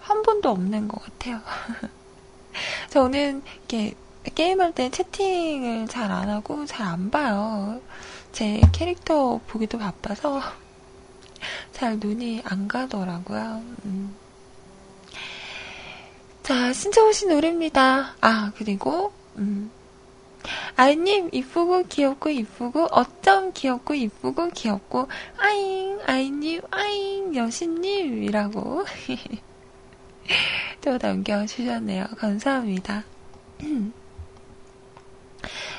한 0.00 0.22
번도 0.22 0.50
없는 0.50 0.88
것 0.88 1.02
같아요. 1.02 1.40
저는, 2.90 3.42
이렇게, 3.60 3.94
게임할 4.34 4.74
때 4.74 4.90
채팅을 4.90 5.88
잘 5.88 6.10
안 6.10 6.28
하고 6.28 6.66
잘 6.66 6.86
안 6.86 7.10
봐요. 7.10 7.80
제 8.32 8.60
캐릭터 8.72 9.40
보기도 9.46 9.78
바빠서 9.78 10.42
잘 11.72 11.98
눈이 11.98 12.42
안 12.44 12.68
가더라고요. 12.68 13.62
음. 13.86 14.14
자, 16.42 16.74
신청 16.74 17.08
오신 17.08 17.30
노래입니다. 17.30 18.16
아, 18.20 18.52
그리고, 18.58 19.12
음. 19.38 19.70
아이님, 20.76 21.30
이쁘고 21.32 21.84
귀엽고 21.84 22.30
이쁘고, 22.30 22.88
어쩜 22.90 23.52
귀엽고 23.52 23.94
이쁘고 23.94 24.50
귀엽고, 24.50 25.08
아잉, 25.38 25.98
아이님, 26.06 26.60
아잉, 26.70 27.34
여신님 27.34 28.22
이라고. 28.24 28.84
또 30.80 30.98
남겨주셨네요. 31.00 32.06
감사합니다. 32.18 33.04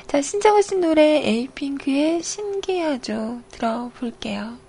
자, 0.06 0.22
신청하신 0.22 0.80
노래 0.80 1.02
에이핑크의 1.24 2.22
신기하죠. 2.22 3.42
들어볼게요. 3.50 4.65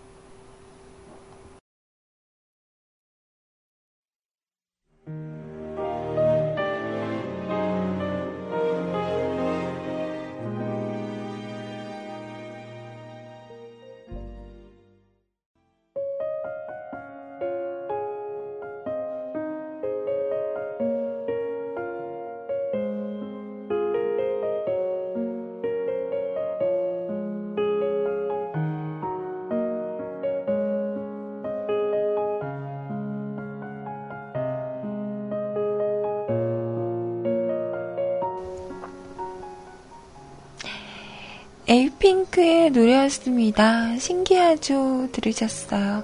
노래였습니다. 43.07 43.97
신기하죠? 43.97 45.09
들으셨어요. 45.11 46.03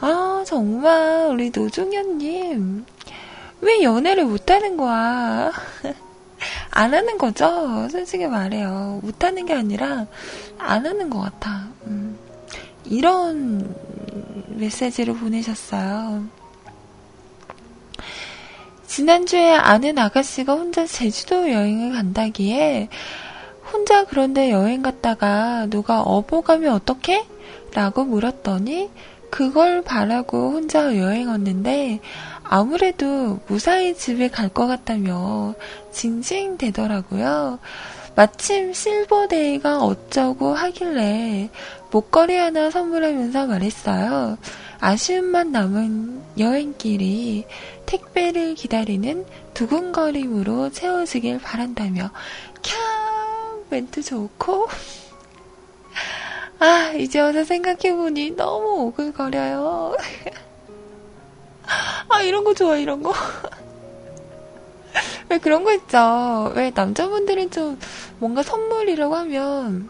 아, 0.00 0.44
정말, 0.46 1.28
우리 1.30 1.50
노종현님. 1.54 2.84
왜 3.60 3.82
연애를 3.82 4.24
못하는 4.24 4.76
거야? 4.76 5.52
안 6.70 6.92
하는 6.92 7.16
거죠? 7.16 7.88
솔직히 7.90 8.26
말해요. 8.26 9.00
못하는 9.02 9.46
게 9.46 9.54
아니라, 9.54 10.06
안 10.58 10.84
하는 10.84 11.08
것 11.08 11.20
같아. 11.20 11.68
음, 11.86 12.18
이런 12.84 13.74
메시지를 14.48 15.14
보내셨어요. 15.14 16.24
지난주에 18.86 19.54
아는 19.54 19.98
아가씨가 19.98 20.52
혼자 20.52 20.86
제주도 20.86 21.50
여행을 21.50 21.92
간다기에 21.92 22.88
혼자 23.74 24.04
그런데 24.04 24.52
여행 24.52 24.82
갔다가 24.82 25.66
누가 25.68 26.00
어보 26.00 26.42
가면 26.42 26.72
어떡해? 26.74 27.26
라고 27.74 28.04
물었더니 28.04 28.88
그걸 29.30 29.82
바라고 29.82 30.52
혼자 30.52 30.96
여행 30.96 31.28
왔는데 31.28 31.98
아무래도 32.44 33.40
무사히 33.48 33.96
집에 33.96 34.28
갈 34.28 34.48
것 34.48 34.68
같다며 34.68 35.54
징징대더라고요. 35.90 37.58
마침 38.14 38.72
실버데이가 38.72 39.80
어쩌고 39.80 40.54
하길래 40.54 41.50
목걸이 41.90 42.36
하나 42.36 42.70
선물하면서 42.70 43.46
말했어요. 43.46 44.38
아쉬움만 44.78 45.50
남은 45.50 46.22
여행길이 46.38 47.46
택배를 47.86 48.54
기다리는 48.54 49.26
두근거림으로 49.54 50.70
채워지길 50.70 51.40
바란다며 51.40 52.10
캬 52.62 52.94
멘트 53.70 54.02
좋고. 54.02 54.68
아, 56.60 56.92
이제 56.96 57.20
와서 57.20 57.44
생각해보니 57.44 58.32
너무 58.32 58.84
오글거려요. 58.86 59.96
아, 62.08 62.22
이런 62.22 62.44
거 62.44 62.54
좋아, 62.54 62.76
이런 62.76 63.02
거. 63.02 63.12
왜 65.28 65.38
그런 65.38 65.64
거 65.64 65.72
있죠? 65.74 66.52
왜 66.54 66.70
남자분들은 66.74 67.50
좀 67.50 67.78
뭔가 68.18 68.42
선물이라고 68.42 69.14
하면 69.14 69.88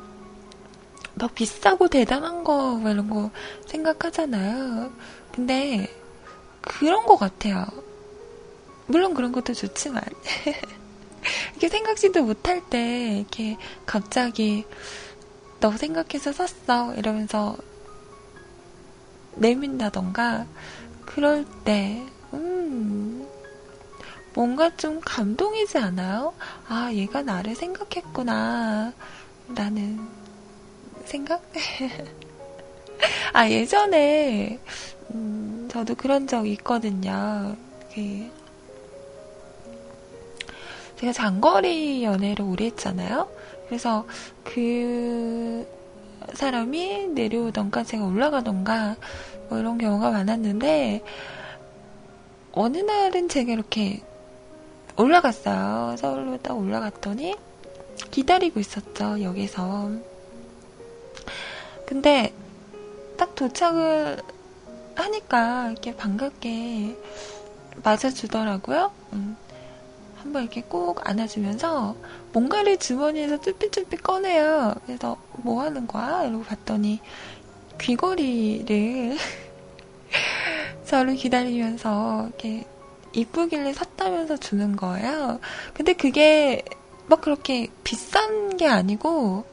막 1.15 1.35
비싸고 1.35 1.89
대단한 1.89 2.45
거, 2.45 2.81
이런 2.85 3.09
거 3.09 3.31
생각하잖아요. 3.67 4.91
근데 5.33 5.89
그런 6.61 7.05
거 7.05 7.17
같아요. 7.17 7.67
물론 8.87 9.15
그런 9.15 9.33
것도 9.33 9.55
좋지만. 9.55 10.03
이렇게 11.53 11.69
생각지도 11.69 12.25
못할 12.25 12.63
때 12.69 13.19
이렇게 13.19 13.57
갑자기 13.87 14.65
너 15.61 15.77
생각해서 15.77 16.33
샀어 16.33 16.95
이러면서 16.95 17.57
내민다던가 19.37 20.47
그럴 21.07 21.45
때 21.65 22.05
음, 22.33 23.29
뭔가 24.35 24.77
좀 24.77 25.01
감동이지 25.05 25.79
않아요? 25.79 26.35
아 26.69 26.91
얘가 26.93 27.23
나를 27.23 27.55
생각했구나 27.55 28.93
라는 29.55 30.01
생각? 31.05 31.43
아 33.33 33.49
예전에 33.49 34.61
음, 35.11 35.69
저도 35.71 35.95
그런 35.95 36.27
적 36.27 36.47
있거든요. 36.47 37.57
그 37.95 38.31
제가 41.05 41.13
장거리 41.13 42.03
연애를 42.03 42.47
오래 42.47 42.65
했잖아요. 42.65 43.29
그래서 43.67 44.07
그 44.43 45.67
사람이 46.33 47.09
내려오던가 47.09 47.85
제가 47.85 48.07
올라가던가 48.07 48.97
뭐 49.51 49.59
이런 49.59 49.77
경우가 49.77 50.11
많았는데 50.11 51.05
어느 52.53 52.79
날은 52.79 53.29
제가 53.29 53.53
이렇게 53.53 54.03
올라갔어요. 54.97 55.97
서울로 55.99 56.39
딱 56.39 56.57
올라갔더니 56.57 57.37
기다리고 58.11 58.59
있었죠. 58.59 59.23
여기서. 59.23 59.91
근데 61.85 62.33
딱 63.19 63.35
도착을 63.35 64.23
하니까 64.95 65.71
이렇게 65.71 65.95
반갑게 65.95 66.97
맞아주더라고요. 67.83 68.91
음. 69.13 69.44
한번 70.25 70.43
이렇게 70.43 70.63
꼭 70.63 71.07
안아주면서 71.09 71.95
뭔가를 72.33 72.79
주머니에서 72.79 73.41
쭈삣쭈삣 73.41 74.03
꺼내요. 74.03 74.75
그래서 74.87 75.19
뭐 75.33 75.63
하는 75.63 75.87
거야? 75.87 76.25
이러고 76.25 76.45
봤더니 76.45 77.01
귀걸이를 77.79 79.19
저를 80.87 81.15
기다리면서 81.17 82.25
이렇게 82.29 82.67
이쁘길래 83.13 83.75
샀다면서 83.75 84.39
주는 84.39 84.75
거예요. 84.77 85.41
근데 85.75 85.93
그게 85.93 86.65
막 87.07 87.21
그렇게 87.21 87.69
비싼 87.85 88.57
게 88.57 88.67
아니고 88.67 89.45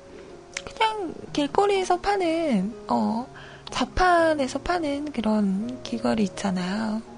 그냥 0.65 1.13
길거리에서 1.33 1.99
파는 1.99 2.73
어 2.87 3.27
자판에서 3.71 4.59
파는 4.59 5.11
그런 5.11 5.83
귀걸이 5.83 6.23
있잖아요. 6.23 7.10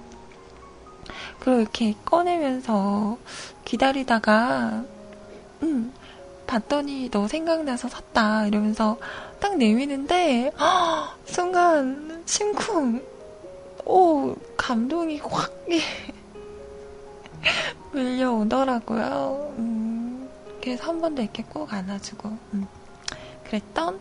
그걸 1.39 1.61
이렇게 1.61 1.95
꺼내면서 2.05 3.17
기다리다가, 3.65 4.83
음, 5.63 5.93
봤더니 6.47 7.09
너 7.11 7.27
생각나서 7.27 7.89
샀다. 7.89 8.47
이러면서 8.47 8.97
딱 9.39 9.57
내미는데, 9.57 10.51
허, 10.59 11.15
순간, 11.25 12.23
심쿵. 12.25 13.01
오, 13.85 14.35
감동이 14.57 15.19
확, 15.19 15.51
밀려오더라고요. 17.93 19.53
음, 19.57 20.29
그래서 20.61 20.85
한 20.87 21.01
번 21.01 21.15
더 21.15 21.21
이렇게 21.21 21.43
꼭 21.43 21.71
안아주고, 21.73 22.29
음, 22.53 22.67
그랬던, 23.45 23.99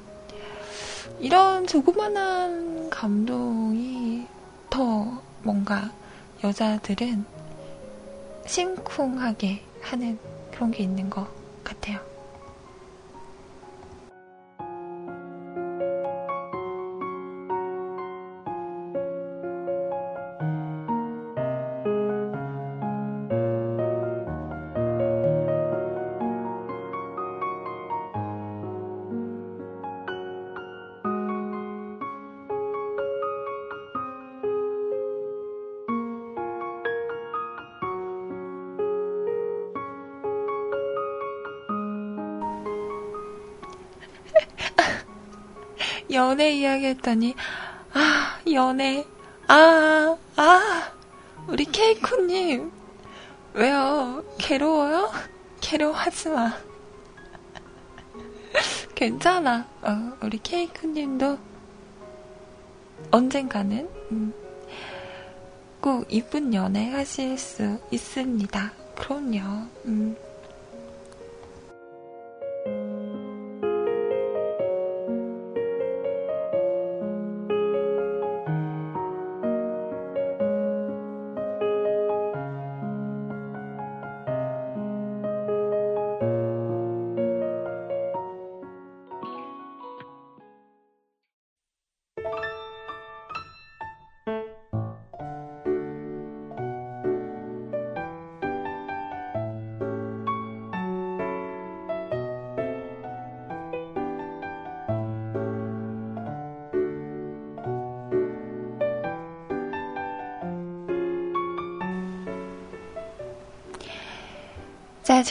이런 1.19 1.67
조그만한 1.67 2.89
감동이 2.91 4.27
더 4.71 5.21
뭔가 5.43 5.91
여자들은 6.45 7.25
심쿵하게 8.47 9.63
하는 9.81 10.19
그런 10.51 10.71
게 10.73 10.83
있는 10.83 11.09
것 11.09 11.27
같아요. 11.63 12.12
연애 46.13 46.51
이야기 46.53 46.87
했더니, 46.87 47.35
아, 47.93 48.39
연애. 48.51 49.07
아, 49.49 50.17
아, 50.37 50.93
우리 51.47 51.65
케이코님. 51.65 52.73
왜요? 53.55 54.25
괴로워요? 54.39 55.11
괴로워하지 55.61 56.29
마. 56.31 56.53
괜찮아. 58.95 59.67
어, 59.83 60.13
우리 60.23 60.39
케이크님도 60.39 61.39
언젠가는 63.11 63.89
음, 64.11 64.33
꼭 65.81 66.07
이쁜 66.09 66.55
연애 66.55 66.91
하실 66.91 67.37
수 67.37 67.79
있습니다. 67.91 68.73
그럼요. 68.97 69.67
음. 69.87 70.17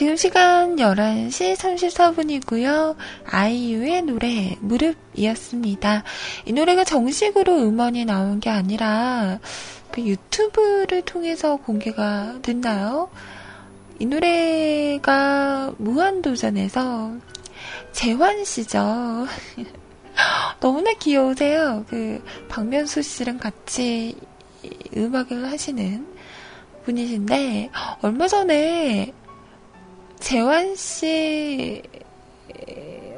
지금 0.02 0.16
시간 0.16 0.74
11시 0.74 1.54
34분이고요. 1.54 2.96
아이유의 3.24 4.02
노래, 4.02 4.56
무릎이었습니다. 4.58 6.02
이 6.44 6.52
노래가 6.52 6.82
정식으로 6.82 7.58
음원이 7.58 8.04
나온 8.04 8.40
게 8.40 8.50
아니라 8.50 9.38
그 9.92 10.02
유튜브를 10.02 11.02
통해서 11.02 11.54
공개가 11.54 12.34
됐나요? 12.42 13.10
이 14.00 14.06
노래가 14.06 15.72
무한도전에서 15.78 17.12
재환 17.92 18.44
씨죠. 18.44 19.28
너무나 20.58 20.94
귀여우세요. 20.94 21.84
그 21.88 22.20
박면수 22.48 23.02
씨랑 23.02 23.38
같이 23.38 24.16
음악을 24.96 25.48
하시는 25.48 26.08
분이신데 26.84 27.70
얼마 28.02 28.26
전에 28.26 29.12
재환 30.22 30.76
씨, 30.76 31.82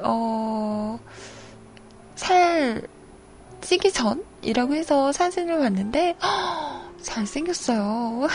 어, 0.00 0.98
살 2.16 2.82
찌기 3.60 3.92
전이라고 3.92 4.74
해서 4.74 5.12
사진을 5.12 5.58
봤는데, 5.58 6.16
허, 6.22 6.90
잘생겼어요. 7.02 8.26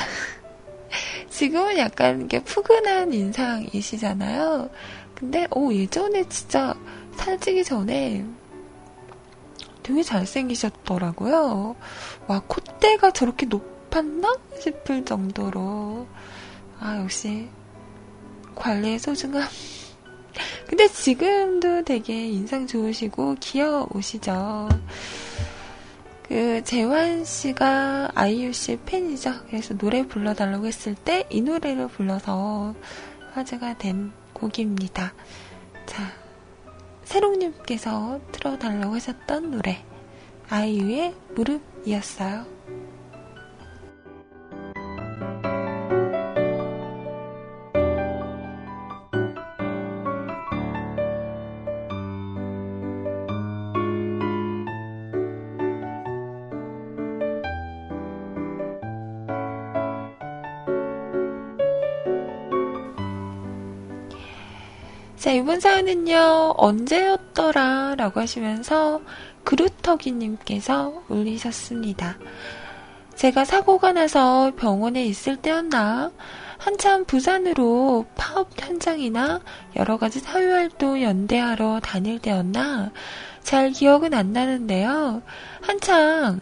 지금은 1.30 1.80
약간 1.80 2.22
이게 2.22 2.44
푸근한 2.44 3.12
인상이시잖아요. 3.12 4.70
근데, 5.16 5.48
오, 5.50 5.74
예전에 5.74 6.30
진짜 6.30 6.76
살찌기 7.18 7.64
전에 7.64 8.24
되게 9.82 10.04
잘생기셨더라고요. 10.04 11.76
와, 12.28 12.42
콧대가 12.48 13.10
저렇게 13.12 13.48
높았나? 13.48 14.38
싶을 14.60 15.06
정도로. 15.06 16.06
아, 16.80 16.98
역시 16.98 17.50
관리의 18.60 19.00
소중함. 19.00 19.48
근데 20.68 20.88
지금도 20.88 21.84
되게 21.84 22.28
인상 22.28 22.68
좋으시고 22.68 23.38
귀여우시죠. 23.40 24.70
그 26.28 26.64
재환 26.64 27.26
씨가 27.26 28.12
아이유 28.14 28.54
씨 28.54 28.78
팬이죠. 28.86 29.34
그래서 29.48 29.76
노래 29.76 30.06
불러달라고 30.06 30.68
했을 30.68 30.94
때 30.94 31.26
이 31.32 31.42
노래를 31.42 31.88
불러서 31.88 32.76
화제가 33.34 33.78
된 33.80 34.12
곡입니다. 34.34 35.14
자, 35.88 36.04
새롱님께서 37.04 38.20
틀어달라고 38.32 38.94
하셨던 38.96 39.52
노래 39.52 39.84
아이유의 40.50 41.16
무릎이었어요. 41.36 42.46
자, 65.20 65.34
이번 65.34 65.60
사연은요, 65.60 66.54
언제였더라? 66.56 67.96
라고 67.98 68.22
하시면서 68.22 69.02
그루터기님께서 69.44 71.04
올리셨습니다. 71.10 72.18
제가 73.16 73.44
사고가 73.44 73.92
나서 73.92 74.54
병원에 74.56 75.04
있을 75.04 75.36
때였나? 75.36 76.12
한참 76.58 77.04
부산으로 77.04 78.06
파업 78.16 78.52
현장이나 78.58 79.42
여러 79.76 79.98
가지 79.98 80.22
사회활동 80.22 81.02
연대하러 81.02 81.82
다닐 81.82 82.20
때였나? 82.20 82.94
잘 83.44 83.72
기억은 83.72 84.14
안 84.14 84.32
나는데요. 84.32 85.22
한창 85.60 86.40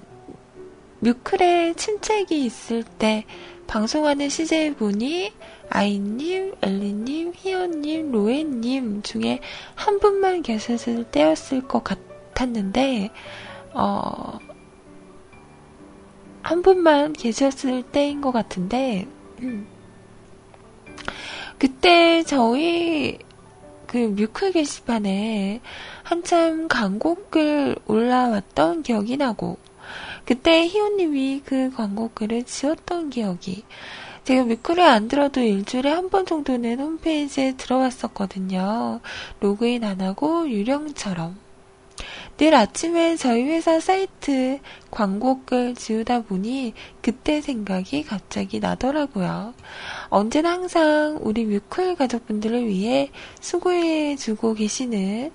뮤클에 1.00 1.74
친책이 1.74 2.46
있을 2.46 2.84
때 2.84 3.26
방송하는 3.68 4.30
CJ분이 4.30 5.34
아이님, 5.70 6.56
엘리님, 6.62 7.34
희연님, 7.36 8.12
로엔님 8.12 9.02
중에 9.04 9.42
한 9.76 10.00
분만 10.00 10.42
계셨을 10.42 11.04
때였을 11.04 11.68
것 11.68 11.84
같았는데, 11.84 13.12
어, 13.74 14.40
한 16.42 16.62
분만 16.62 17.12
계셨을 17.14 17.84
때인 17.84 18.22
것 18.22 18.32
같은데, 18.32 19.06
음. 19.42 19.68
그때 21.58 22.24
저희 22.24 23.20
그 23.86 23.98
뮤클 23.98 24.54
게시판에 24.54 25.60
한참 26.04 26.70
광고글 26.70 27.76
올라왔던 27.86 28.84
기억이 28.84 29.18
나고, 29.18 29.58
그때 30.28 30.68
희원님이 30.68 31.42
그 31.46 31.72
광고 31.72 32.10
글을 32.14 32.44
지웠던 32.44 33.10
기억이 33.12 33.64
제가 34.26 34.44
뮤클을 34.44 34.84
안 34.84 35.08
들어도 35.08 35.40
일주일에 35.40 35.90
한 35.90 36.10
번 36.10 36.26
정도는 36.26 36.82
홈페이지에 36.82 37.56
들어왔었거든요. 37.56 39.00
로그인 39.40 39.86
안 39.86 40.02
하고 40.02 40.50
유령처럼. 40.50 41.38
내일 42.36 42.56
아침에 42.56 43.16
저희 43.16 43.44
회사 43.44 43.80
사이트 43.80 44.60
광고글 44.92 45.76
지우다 45.76 46.24
보니 46.24 46.74
그때 47.02 47.40
생각이 47.40 48.04
갑자기 48.04 48.60
나더라고요. 48.60 49.54
언제나 50.10 50.52
항상 50.52 51.20
우리 51.22 51.46
뮤클 51.46 51.96
가족분들을 51.96 52.68
위해 52.68 53.12
수고해주고 53.40 54.56
계시는 54.56 55.32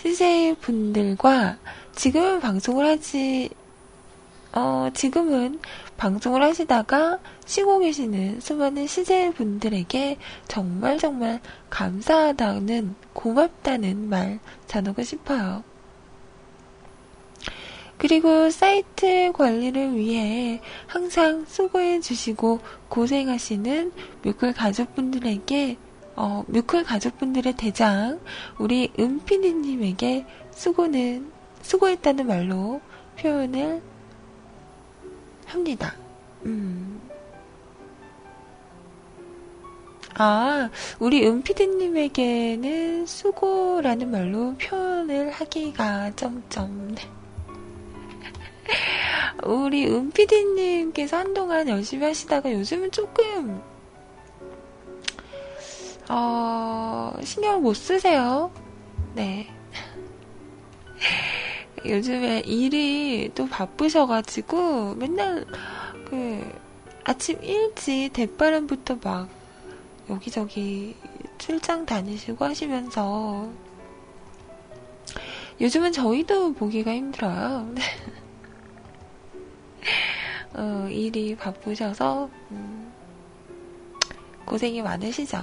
CJ 0.00 0.54
분들과 0.60 1.58
지금은 1.96 2.38
방송을 2.40 2.86
하지 2.86 3.50
어, 4.52 4.88
지금은 4.94 5.60
방송을 5.96 6.42
하시다가 6.42 7.18
쉬고 7.44 7.80
계시는 7.80 8.40
수많은 8.40 8.86
시제분들에게 8.86 10.18
정말 10.48 10.98
정말 10.98 11.40
감사하다는, 11.70 12.94
고맙다는 13.12 14.08
말 14.08 14.38
전하고 14.66 15.02
싶어요. 15.02 15.62
그리고 17.98 18.50
사이트 18.50 19.32
관리를 19.32 19.96
위해 19.96 20.60
항상 20.86 21.44
수고해 21.46 22.00
주시고 22.00 22.60
고생하시는 22.88 23.92
뮤클 24.22 24.52
가족분들에게 24.52 25.78
어, 26.16 26.44
뮤클 26.46 26.84
가족분들의 26.84 27.54
대장 27.54 28.20
우리 28.58 28.92
은피디님에게 28.98 30.26
수고는 30.50 31.30
수고했다는 31.62 32.26
말로 32.26 32.80
표현을 33.18 33.82
합니다. 35.46 35.94
음. 36.44 37.00
아, 40.18 40.70
우리 40.98 41.26
은피디님에게는 41.26 43.04
수고라는 43.06 44.10
말로 44.10 44.54
표현을 44.54 45.30
하기가 45.30 46.12
점점. 46.16 46.96
우리 49.44 49.86
은피디님께서 49.86 51.18
한동안 51.18 51.68
열심히 51.68 52.06
하시다가 52.06 52.50
요즘은 52.50 52.92
조금, 52.92 53.60
어, 56.08 57.12
신경을 57.22 57.60
못 57.60 57.74
쓰세요. 57.74 58.50
네. 59.14 59.55
요즘에 61.88 62.40
일이 62.40 63.30
또 63.34 63.48
바쁘셔가지고 63.48 64.94
맨날 64.94 65.44
그 66.08 66.52
아침 67.04 67.42
일찍 67.42 68.10
대바람부터 68.12 68.98
막 69.02 69.28
여기저기 70.10 70.94
출장 71.38 71.86
다니시고 71.86 72.44
하시면서 72.44 73.50
요즘은 75.60 75.92
저희도 75.92 76.54
보기가 76.54 76.92
힘들어요. 76.92 77.72
어, 80.54 80.88
일이 80.90 81.36
바쁘셔서 81.36 82.28
음, 82.50 82.92
고생이 84.44 84.82
많으시죠. 84.82 85.38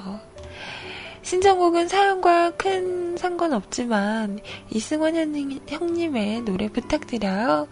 신청곡은 1.24 1.88
사연과 1.88 2.51
큰 2.51 3.17
상관없지만 3.17 4.39
이승원 4.69 5.15
형님 5.15 6.15
의 6.15 6.41
노래 6.41 6.67
부탁드려요. 6.69 7.67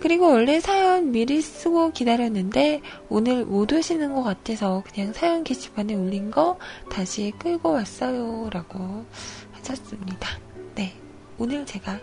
그리고 0.00 0.28
원래 0.28 0.60
사연 0.60 1.10
미리 1.10 1.40
쓰고 1.40 1.92
기다렸는데 1.92 2.80
오늘 3.08 3.44
못 3.44 3.72
오시는 3.72 4.14
것 4.14 4.22
같아서 4.22 4.82
그냥 4.92 5.12
사연 5.12 5.44
게시판에 5.44 5.94
올린 5.94 6.30
거 6.30 6.58
다시 6.90 7.32
끌고 7.38 7.72
왔어요. 7.72 8.48
라고 8.50 9.04
하셨습니다. 9.52 10.28
네. 10.74 10.94
오늘 11.38 11.64
제가 11.66 11.98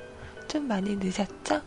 좀 0.48 0.68
많이 0.68 0.96
늦었죠? 0.96 1.62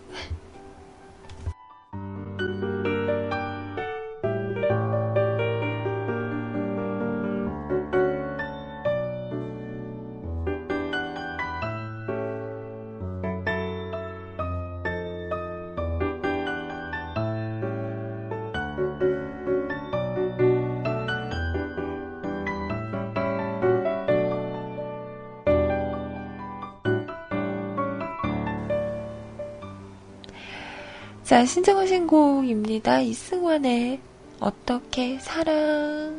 자, 31.27 31.45
신청하 31.45 31.87
신 31.87 32.07
곡입니다. 32.07 33.01
이승환의 33.01 33.99
어떻게 34.39 35.19
사랑이 35.19 36.15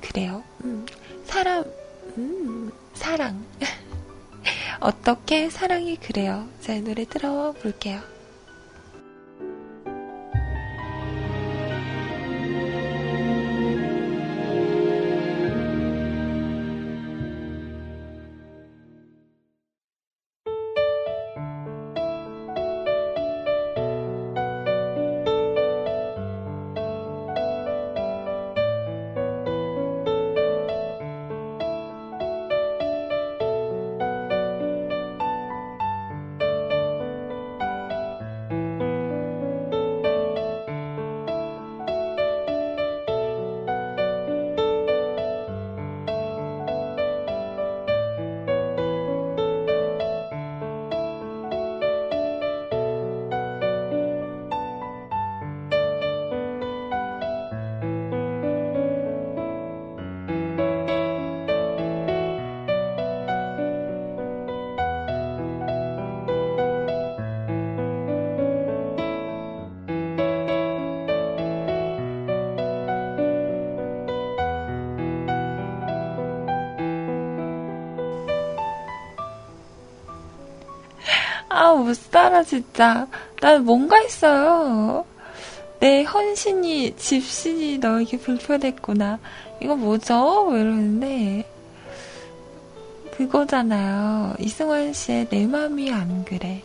그래요. 0.00 0.44
음, 0.62 0.86
사람, 1.24 1.64
음, 2.16 2.70
사랑. 2.94 3.44
어떻게 4.78 5.50
사랑이 5.50 5.96
그래요. 5.96 6.46
자, 6.60 6.78
노래 6.78 7.04
들어볼게요. 7.04 8.00
아, 82.40 82.42
진짜. 82.42 83.06
난 83.42 83.64
뭔가 83.66 84.00
있어요. 84.00 85.04
내 85.78 86.04
헌신이, 86.04 86.96
집신이 86.96 87.76
너에게 87.78 88.16
불편했구나. 88.16 89.18
이거 89.60 89.76
뭐죠? 89.76 90.46
왜 90.46 90.62
이러는데. 90.62 91.46
그거잖아요. 93.14 94.36
이승환 94.38 94.94
씨의 94.94 95.28
내 95.28 95.46
맘이 95.46 95.92
안 95.92 96.24
그래. 96.24 96.62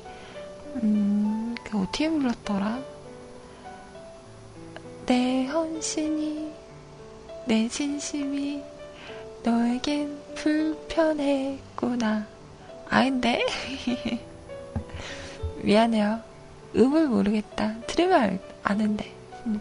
음, 0.82 1.56
그 1.66 1.82
어떻게 1.82 2.10
불렀더라? 2.10 2.80
내 5.06 5.46
헌신이, 5.48 6.54
내 7.48 7.68
진심이 7.68 8.64
너에겐 9.44 10.18
불편했구나. 10.36 12.26
아닌데? 12.88 13.46
미안해요. 15.66 16.22
음을 16.76 17.08
모르겠다. 17.08 17.74
들으면 17.88 18.40
아는데. 18.62 19.12
음. 19.48 19.60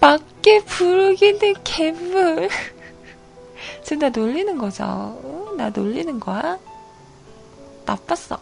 밖에 0.00 0.60
부르기는 0.64 1.54
개물. 1.64 2.48
지금 3.90 4.02
나 4.02 4.08
놀리는 4.08 4.56
거죠. 4.56 4.84
어? 4.84 5.52
나 5.56 5.70
놀리는 5.70 6.20
거야? 6.20 6.60
나빴어. 7.84 8.38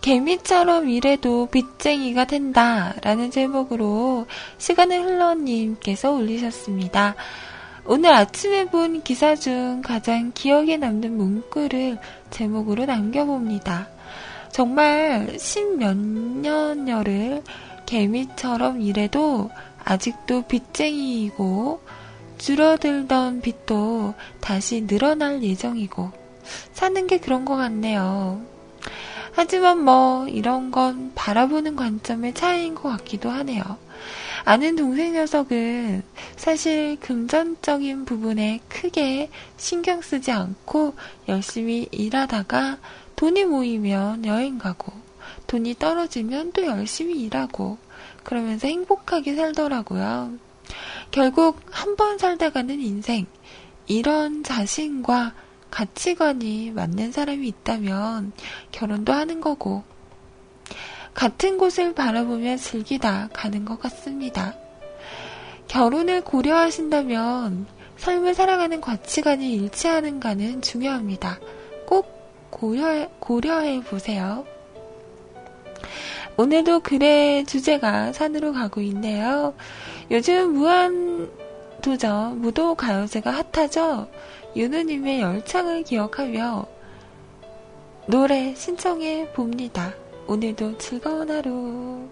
개미처럼 0.00 0.88
일해도 0.88 1.46
빚쟁이가 1.46 2.24
된다. 2.24 2.92
라는 3.02 3.30
제목으로 3.30 4.26
시간을 4.58 5.04
흘러님께서 5.04 6.10
올리셨습니다. 6.10 7.14
오늘 7.88 8.12
아침에 8.12 8.64
본 8.64 9.00
기사 9.04 9.36
중 9.36 9.80
가장 9.80 10.32
기억에 10.34 10.76
남는 10.76 11.16
문구를 11.16 11.98
제목으로 12.30 12.84
남겨봅니다. 12.84 13.86
정말 14.50 15.38
십몇 15.38 15.96
년여를 15.96 17.44
개미처럼 17.86 18.80
일해도 18.80 19.50
아직도 19.84 20.42
빚쟁이이고 20.42 21.80
줄어들던 22.38 23.40
빚도 23.40 24.14
다시 24.40 24.84
늘어날 24.88 25.44
예정이고 25.44 26.10
사는 26.72 27.06
게 27.06 27.18
그런 27.18 27.44
것 27.44 27.54
같네요. 27.54 28.40
하지만 29.30 29.84
뭐 29.84 30.26
이런 30.26 30.72
건 30.72 31.12
바라보는 31.14 31.76
관점의 31.76 32.34
차이인 32.34 32.74
것 32.74 32.88
같기도 32.88 33.30
하네요. 33.30 33.62
아는 34.48 34.76
동생 34.76 35.14
녀석은 35.14 36.04
사실 36.36 36.96
금전적인 37.00 38.04
부분에 38.04 38.60
크게 38.68 39.28
신경 39.56 40.00
쓰지 40.00 40.30
않고 40.30 40.94
열심히 41.28 41.88
일하다가 41.90 42.78
돈이 43.16 43.44
모이면 43.44 44.24
여행 44.24 44.58
가고 44.58 44.92
돈이 45.48 45.74
떨어지면 45.80 46.52
또 46.52 46.64
열심히 46.64 47.22
일하고 47.22 47.78
그러면서 48.22 48.68
행복하게 48.68 49.34
살더라고요. 49.34 50.34
결국 51.10 51.60
한 51.72 51.96
번 51.96 52.18
살다가는 52.18 52.78
인생 52.80 53.26
이런 53.88 54.44
자신과 54.44 55.34
가치관이 55.72 56.70
맞는 56.70 57.10
사람이 57.10 57.48
있다면 57.48 58.30
결혼도 58.70 59.12
하는 59.12 59.40
거고 59.40 59.82
같은 61.16 61.56
곳을 61.56 61.94
바라보며 61.94 62.58
즐기다 62.58 63.30
가는 63.32 63.64
것 63.64 63.80
같습니다. 63.80 64.54
결혼을 65.66 66.22
고려하신다면 66.22 67.66
삶을 67.96 68.34
살아가는 68.34 68.82
가치관이 68.82 69.50
일치하는가는 69.54 70.60
중요합니다. 70.60 71.40
꼭 71.86 72.06
고려해, 72.50 73.08
고려해 73.18 73.82
보세요. 73.84 74.44
오늘도 76.36 76.80
글의 76.80 77.46
주제가 77.46 78.12
산으로 78.12 78.52
가고 78.52 78.82
있네요. 78.82 79.54
요즘 80.10 80.52
무한 80.52 81.30
도전 81.80 82.42
무도 82.42 82.74
가요제가 82.74 83.42
핫하죠? 83.54 84.08
윤우님의 84.54 85.22
열창을 85.22 85.84
기억하며 85.84 86.66
노래 88.06 88.54
신청해 88.54 89.32
봅니다. 89.32 89.94
오늘도 90.26 90.78
즐거운 90.78 91.30
하루. 91.30 92.08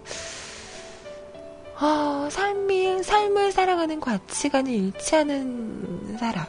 어, 1.80 2.28
삶이, 2.30 3.02
삶을 3.02 3.50
살아가는 3.50 3.98
가치관이 3.98 4.76
일치하는 4.76 6.16
사람. 6.18 6.46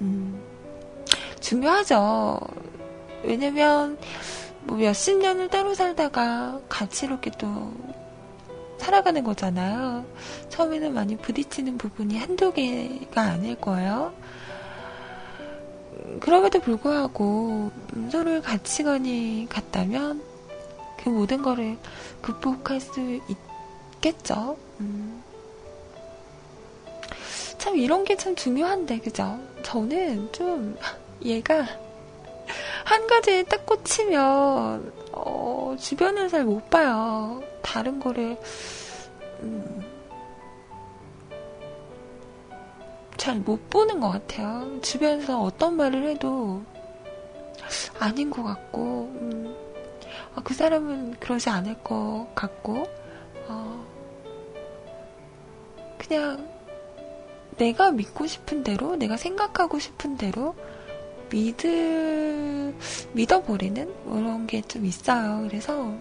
음, 0.00 0.40
중요하죠. 1.40 2.40
왜냐면, 3.22 3.98
뭐 4.64 4.78
몇십 4.78 5.18
년을 5.18 5.48
따로 5.48 5.74
살다가 5.74 6.60
이렇게 7.02 7.30
또 7.38 7.72
살아가는 8.78 9.22
거잖아요. 9.22 10.04
처음에는 10.48 10.94
많이 10.94 11.16
부딪히는 11.16 11.78
부분이 11.78 12.18
한두 12.18 12.52
개가 12.52 13.20
아닐 13.20 13.54
거예요. 13.56 14.12
그럼에도 16.20 16.58
불구하고 16.58 17.70
음, 17.94 18.08
서로의 18.10 18.42
가치관이 18.42 19.46
같다면 19.48 20.31
그 21.02 21.08
모든 21.08 21.42
거를 21.42 21.76
극복할 22.20 22.80
수 22.80 23.00
있겠죠. 23.96 24.56
음. 24.80 25.22
참 27.58 27.76
이런 27.76 28.04
게 28.04 28.16
참 28.16 28.34
중요한데 28.34 28.98
그죠? 28.98 29.38
저는 29.62 30.32
좀 30.32 30.76
얘가 31.24 31.64
한 32.84 33.06
가지에 33.06 33.44
딱 33.44 33.64
꽂히면 33.66 34.92
어, 35.12 35.76
주변을 35.78 36.28
잘 36.28 36.44
못 36.44 36.68
봐요. 36.70 37.42
다른 37.62 38.00
거를 38.00 38.36
음, 39.40 39.82
잘못 43.16 43.70
보는 43.70 44.00
것 44.00 44.10
같아요. 44.10 44.80
주변에서 44.82 45.40
어떤 45.40 45.76
말을 45.76 46.08
해도 46.08 46.62
아닌 47.98 48.30
것 48.30 48.42
같고 48.42 48.80
음, 49.20 49.54
어, 49.56 49.61
그 50.44 50.54
사람은 50.54 51.16
그러지 51.20 51.48
않을 51.50 51.82
것 51.82 52.26
같고, 52.34 52.86
어, 53.48 53.84
그냥 55.98 56.48
내가 57.58 57.90
믿고 57.92 58.26
싶은 58.26 58.64
대로, 58.64 58.96
내가 58.96 59.16
생각하고 59.16 59.78
싶은 59.78 60.16
대로 60.16 60.54
믿을, 61.30 62.74
믿어버리는 63.12 63.94
그런 64.04 64.46
게 64.46 64.62
좀 64.62 64.84
있어요. 64.86 65.46
그래서 65.48 65.94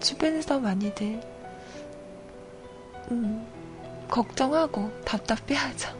주변에서 0.00 0.60
많이들, 0.60 1.20
음, 3.10 3.46
걱정하고 4.08 4.90
답답해하죠. 5.04 5.90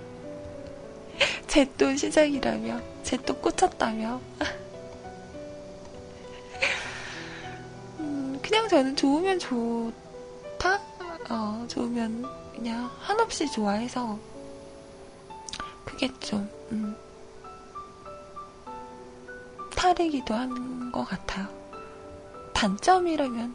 제 1.49 1.67
또 1.77 1.95
시작이라며, 1.97 2.81
제 3.03 3.17
또 3.19 3.35
꽂혔다며. 3.37 4.21
그냥 8.49 8.67
저는 8.67 8.97
좋으면 8.97 9.39
좋다? 9.39 10.81
어, 11.29 11.67
좋으면 11.69 12.25
그냥 12.55 12.91
한없이 12.99 13.51
좋아해서 13.51 14.19
그게 15.85 16.11
좀, 16.21 16.49
음, 16.73 16.97
탈이기도 19.77 20.33
한 20.35 20.91
것 20.91 21.05
같아요. 21.05 21.47
단점이라면 22.55 23.55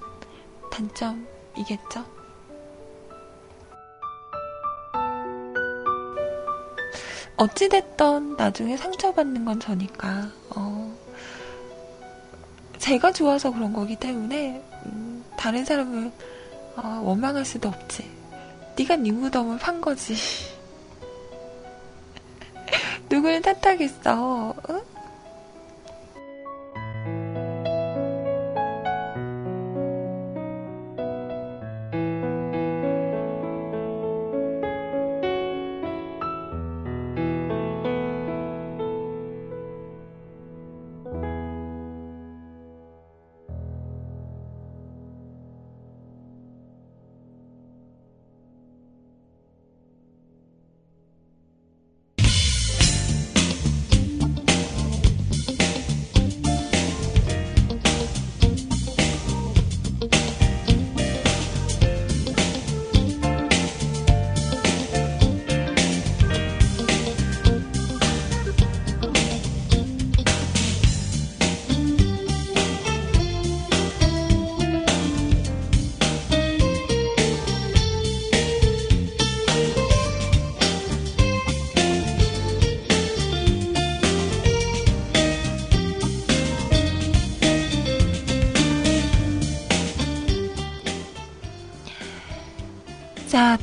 단점이겠죠? 0.72 2.06
어찌됐던 7.36 8.36
나중에 8.38 8.78
상처받는 8.78 9.46
건 9.46 9.60
저니까, 9.60 10.30
어, 10.56 10.96
제가 12.78 13.12
좋아서 13.12 13.52
그런 13.52 13.74
거기 13.74 13.96
때문에 13.96 14.62
음, 14.62 14.73
다른 15.38 15.66
사람을 15.66 16.12
어, 16.76 17.02
원망할 17.04 17.46
수도 17.46 17.70
없지. 17.70 18.10
네가 18.78 18.98
네 18.98 19.12
무덤을 19.12 19.58
판 19.60 19.82
거지. 19.82 20.16
누굴 23.10 23.42
탓하겠어? 23.42 24.56
응? 24.70 24.93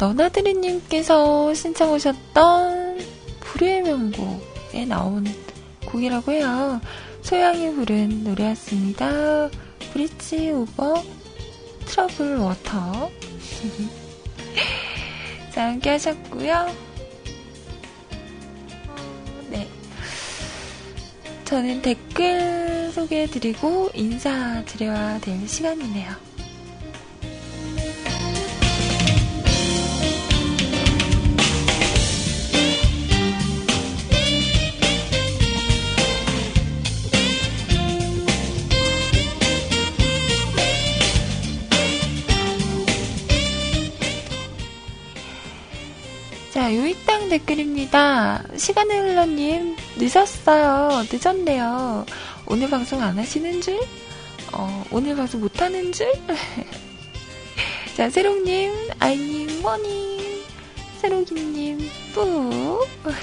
너나드리님께서 0.00 1.52
신청하셨던 1.52 2.98
불후의 3.40 3.82
명곡에 3.82 4.86
나온 4.86 5.26
곡이라고 5.84 6.32
해요. 6.32 6.80
소향이 7.20 7.70
부른 7.74 8.24
노래였습니다. 8.24 9.50
Bridge 9.92 10.50
Over 10.52 11.02
Troubled 11.84 12.38
Water. 12.38 13.10
자, 15.52 15.66
함께 15.66 15.90
하셨고요. 15.90 16.74
네. 19.50 19.68
저는 21.44 21.82
댓글 21.82 22.90
소개해드리고 22.94 23.90
인사드려야 23.92 25.20
될 25.20 25.46
시간이네요. 25.46 26.29
시간의 48.60 49.00
흘러님, 49.00 49.76
늦었어요. 49.96 51.04
늦었네요. 51.10 52.04
오늘 52.46 52.68
방송 52.68 53.00
안 53.02 53.18
하시는 53.18 53.60
줄? 53.62 53.80
어, 54.52 54.84
오늘 54.90 55.16
방송 55.16 55.40
못 55.40 55.60
하는 55.62 55.90
줄? 55.92 56.06
자, 57.96 58.10
세롱님, 58.10 58.90
아이님, 58.98 59.62
머니, 59.62 60.44
세롱이님, 61.00 61.78
뿌. 62.14 62.86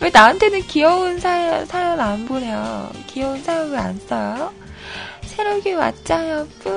왜 0.00 0.10
나한테는 0.10 0.62
귀여운 0.68 1.18
사연, 1.18 1.66
사연 1.66 1.98
안 2.00 2.26
보내요? 2.26 2.90
귀여운 3.08 3.42
사연 3.42 3.70
왜 3.72 3.78
안 3.78 3.98
써요? 3.98 4.52
새로기 5.22 5.72
왔자요, 5.72 6.46
뿌. 6.60 6.70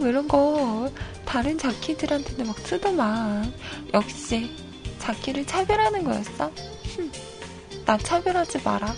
뭐 0.00 0.08
이런 0.08 0.26
거. 0.26 0.90
다른 1.24 1.56
자키들한테는 1.56 2.46
막 2.46 2.58
쓰더만. 2.58 3.52
역시 3.94 4.50
자키를 5.06 5.46
차별하는 5.46 6.02
거였어? 6.02 6.50
흠, 6.96 7.12
나 7.84 7.96
차별하지 7.96 8.58
마라. 8.64 8.92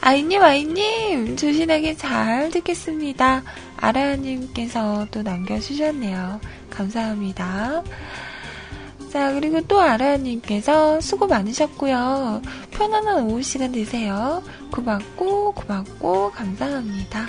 아이님, 0.00 0.42
아이님, 0.42 1.36
조신하게 1.36 1.96
잘 1.96 2.50
듣겠습니다. 2.50 3.42
아라님께서 3.78 5.08
또 5.10 5.22
남겨주셨네요. 5.22 6.40
감사합니다. 6.70 7.82
자, 9.10 9.32
그리고 9.32 9.60
또 9.62 9.80
아라님께서 9.80 11.00
수고 11.00 11.26
많으셨고요. 11.26 12.42
편안한 12.70 13.24
오후 13.24 13.42
시간 13.42 13.72
되세요. 13.72 14.42
고맙고, 14.70 15.52
고맙고, 15.54 16.30
감사합니다. 16.32 17.26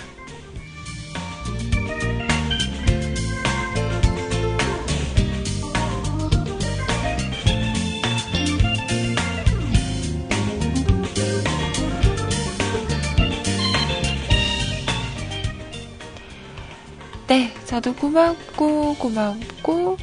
저도 17.75 17.93
고맙고, 17.95 18.95
고맙고, 18.95 19.97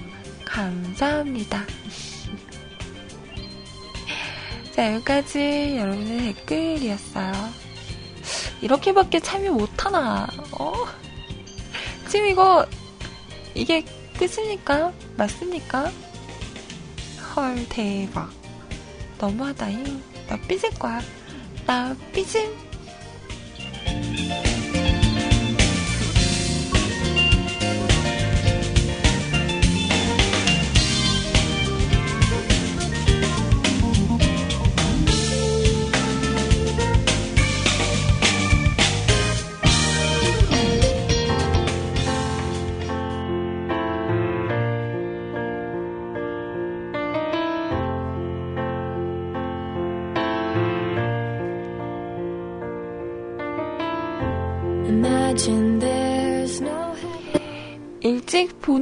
감사합니다. 0.45 1.65
자, 4.77 4.93
여기까지 4.93 5.79
여러분의 5.79 6.35
댓글이었어요. 6.35 7.33
이렇게밖에 8.61 9.21
참여 9.21 9.53
못하나, 9.53 10.29
어? 10.51 10.75
지금 12.11 12.27
이거, 12.27 12.67
이게 13.55 13.83
끝입니까? 14.19 14.93
맞습니까? 15.17 15.91
헐, 17.35 17.67
대박. 17.71 18.31
너무하다잉. 19.19 20.03
나 20.29 20.37
삐질 20.47 20.79
거야. 20.79 21.01
나 21.65 21.97
삐짐. 22.13 22.55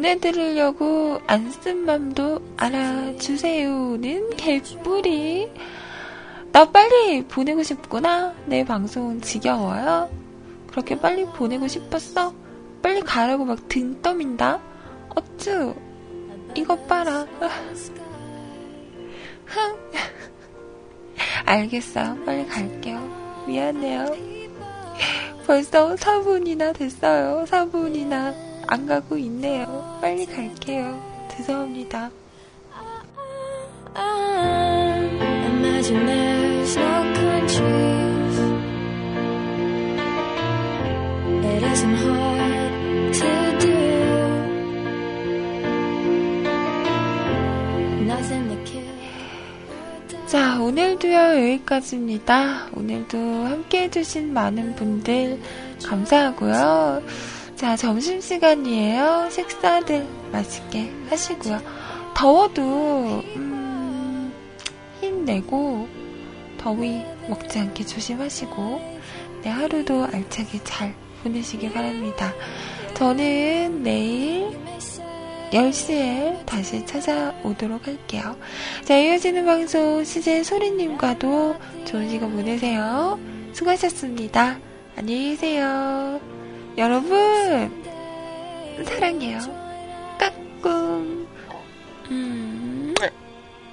보내드리려고 0.01 1.21
안 1.27 1.51
쓴 1.61 1.85
맘도 1.85 2.41
알아주세요는 2.57 4.31
개뿌리. 4.37 5.53
나 6.53 6.65
빨리 6.71 7.23
보내고 7.25 7.63
싶구나. 7.63 8.33
내 8.47 8.65
방송 8.65 9.21
지겨워요. 9.21 10.11
그렇게 10.71 10.99
빨리 10.99 11.27
보내고 11.27 11.69
싶었어? 11.69 12.33
빨리 12.81 13.03
가라고 13.03 13.45
막 13.45 13.69
등 13.69 14.01
떠민다. 14.01 14.61
어쭈? 15.15 15.75
이것 16.55 16.89
봐라. 16.89 17.27
흥. 19.45 19.77
알겠어. 21.45 22.15
빨리 22.25 22.47
갈게요. 22.47 23.45
미안해요. 23.47 24.07
벌써 25.47 25.95
4분이나 25.95 26.73
됐어요. 26.75 27.45
4분이나 27.47 28.50
안 28.71 28.87
가고 28.87 29.17
있네요. 29.19 29.99
빨리 30.01 30.25
갈게요. 30.25 30.99
죄송합니다. 31.33 32.09
자, 50.29 50.61
오늘도요, 50.61 51.19
여기까지입니다. 51.43 52.69
오늘도 52.77 53.19
함께 53.19 53.83
해주신 53.83 54.33
많은 54.33 54.77
분들 54.77 55.41
감사하고요. 55.85 57.03
자, 57.61 57.77
점심시간이에요. 57.77 59.29
식사들 59.31 60.07
맛있게 60.33 60.91
하시고요. 61.11 61.61
더워도, 62.17 62.63
음, 63.37 64.33
힘내고, 64.99 65.87
더위 66.57 67.03
먹지 67.29 67.59
않게 67.59 67.85
조심하시고, 67.85 68.81
네, 69.43 69.51
하루도 69.51 70.05
알차게 70.05 70.61
잘 70.65 70.95
보내시길 71.23 71.75
바랍니다. 71.75 72.33
저는 72.95 73.83
내일 73.83 74.59
10시에 75.53 76.47
다시 76.47 76.87
찾아오도록 76.87 77.87
할게요. 77.87 78.39
자, 78.87 78.97
이어지는 78.97 79.45
방송 79.45 80.03
CJ 80.03 80.45
소리님과도 80.45 81.57
좋은 81.85 82.09
시간 82.09 82.33
보내세요. 82.33 83.21
수고하셨습니다. 83.53 84.59
안녕히 84.97 85.33
계세요. 85.33 86.40
여러분, 86.81 87.71
사랑해요. 88.87 89.39
까꿍. 90.19 91.27
음, 92.11 92.95
네. 92.99 93.11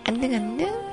안녕, 0.03 0.33
안녕. 0.33 0.87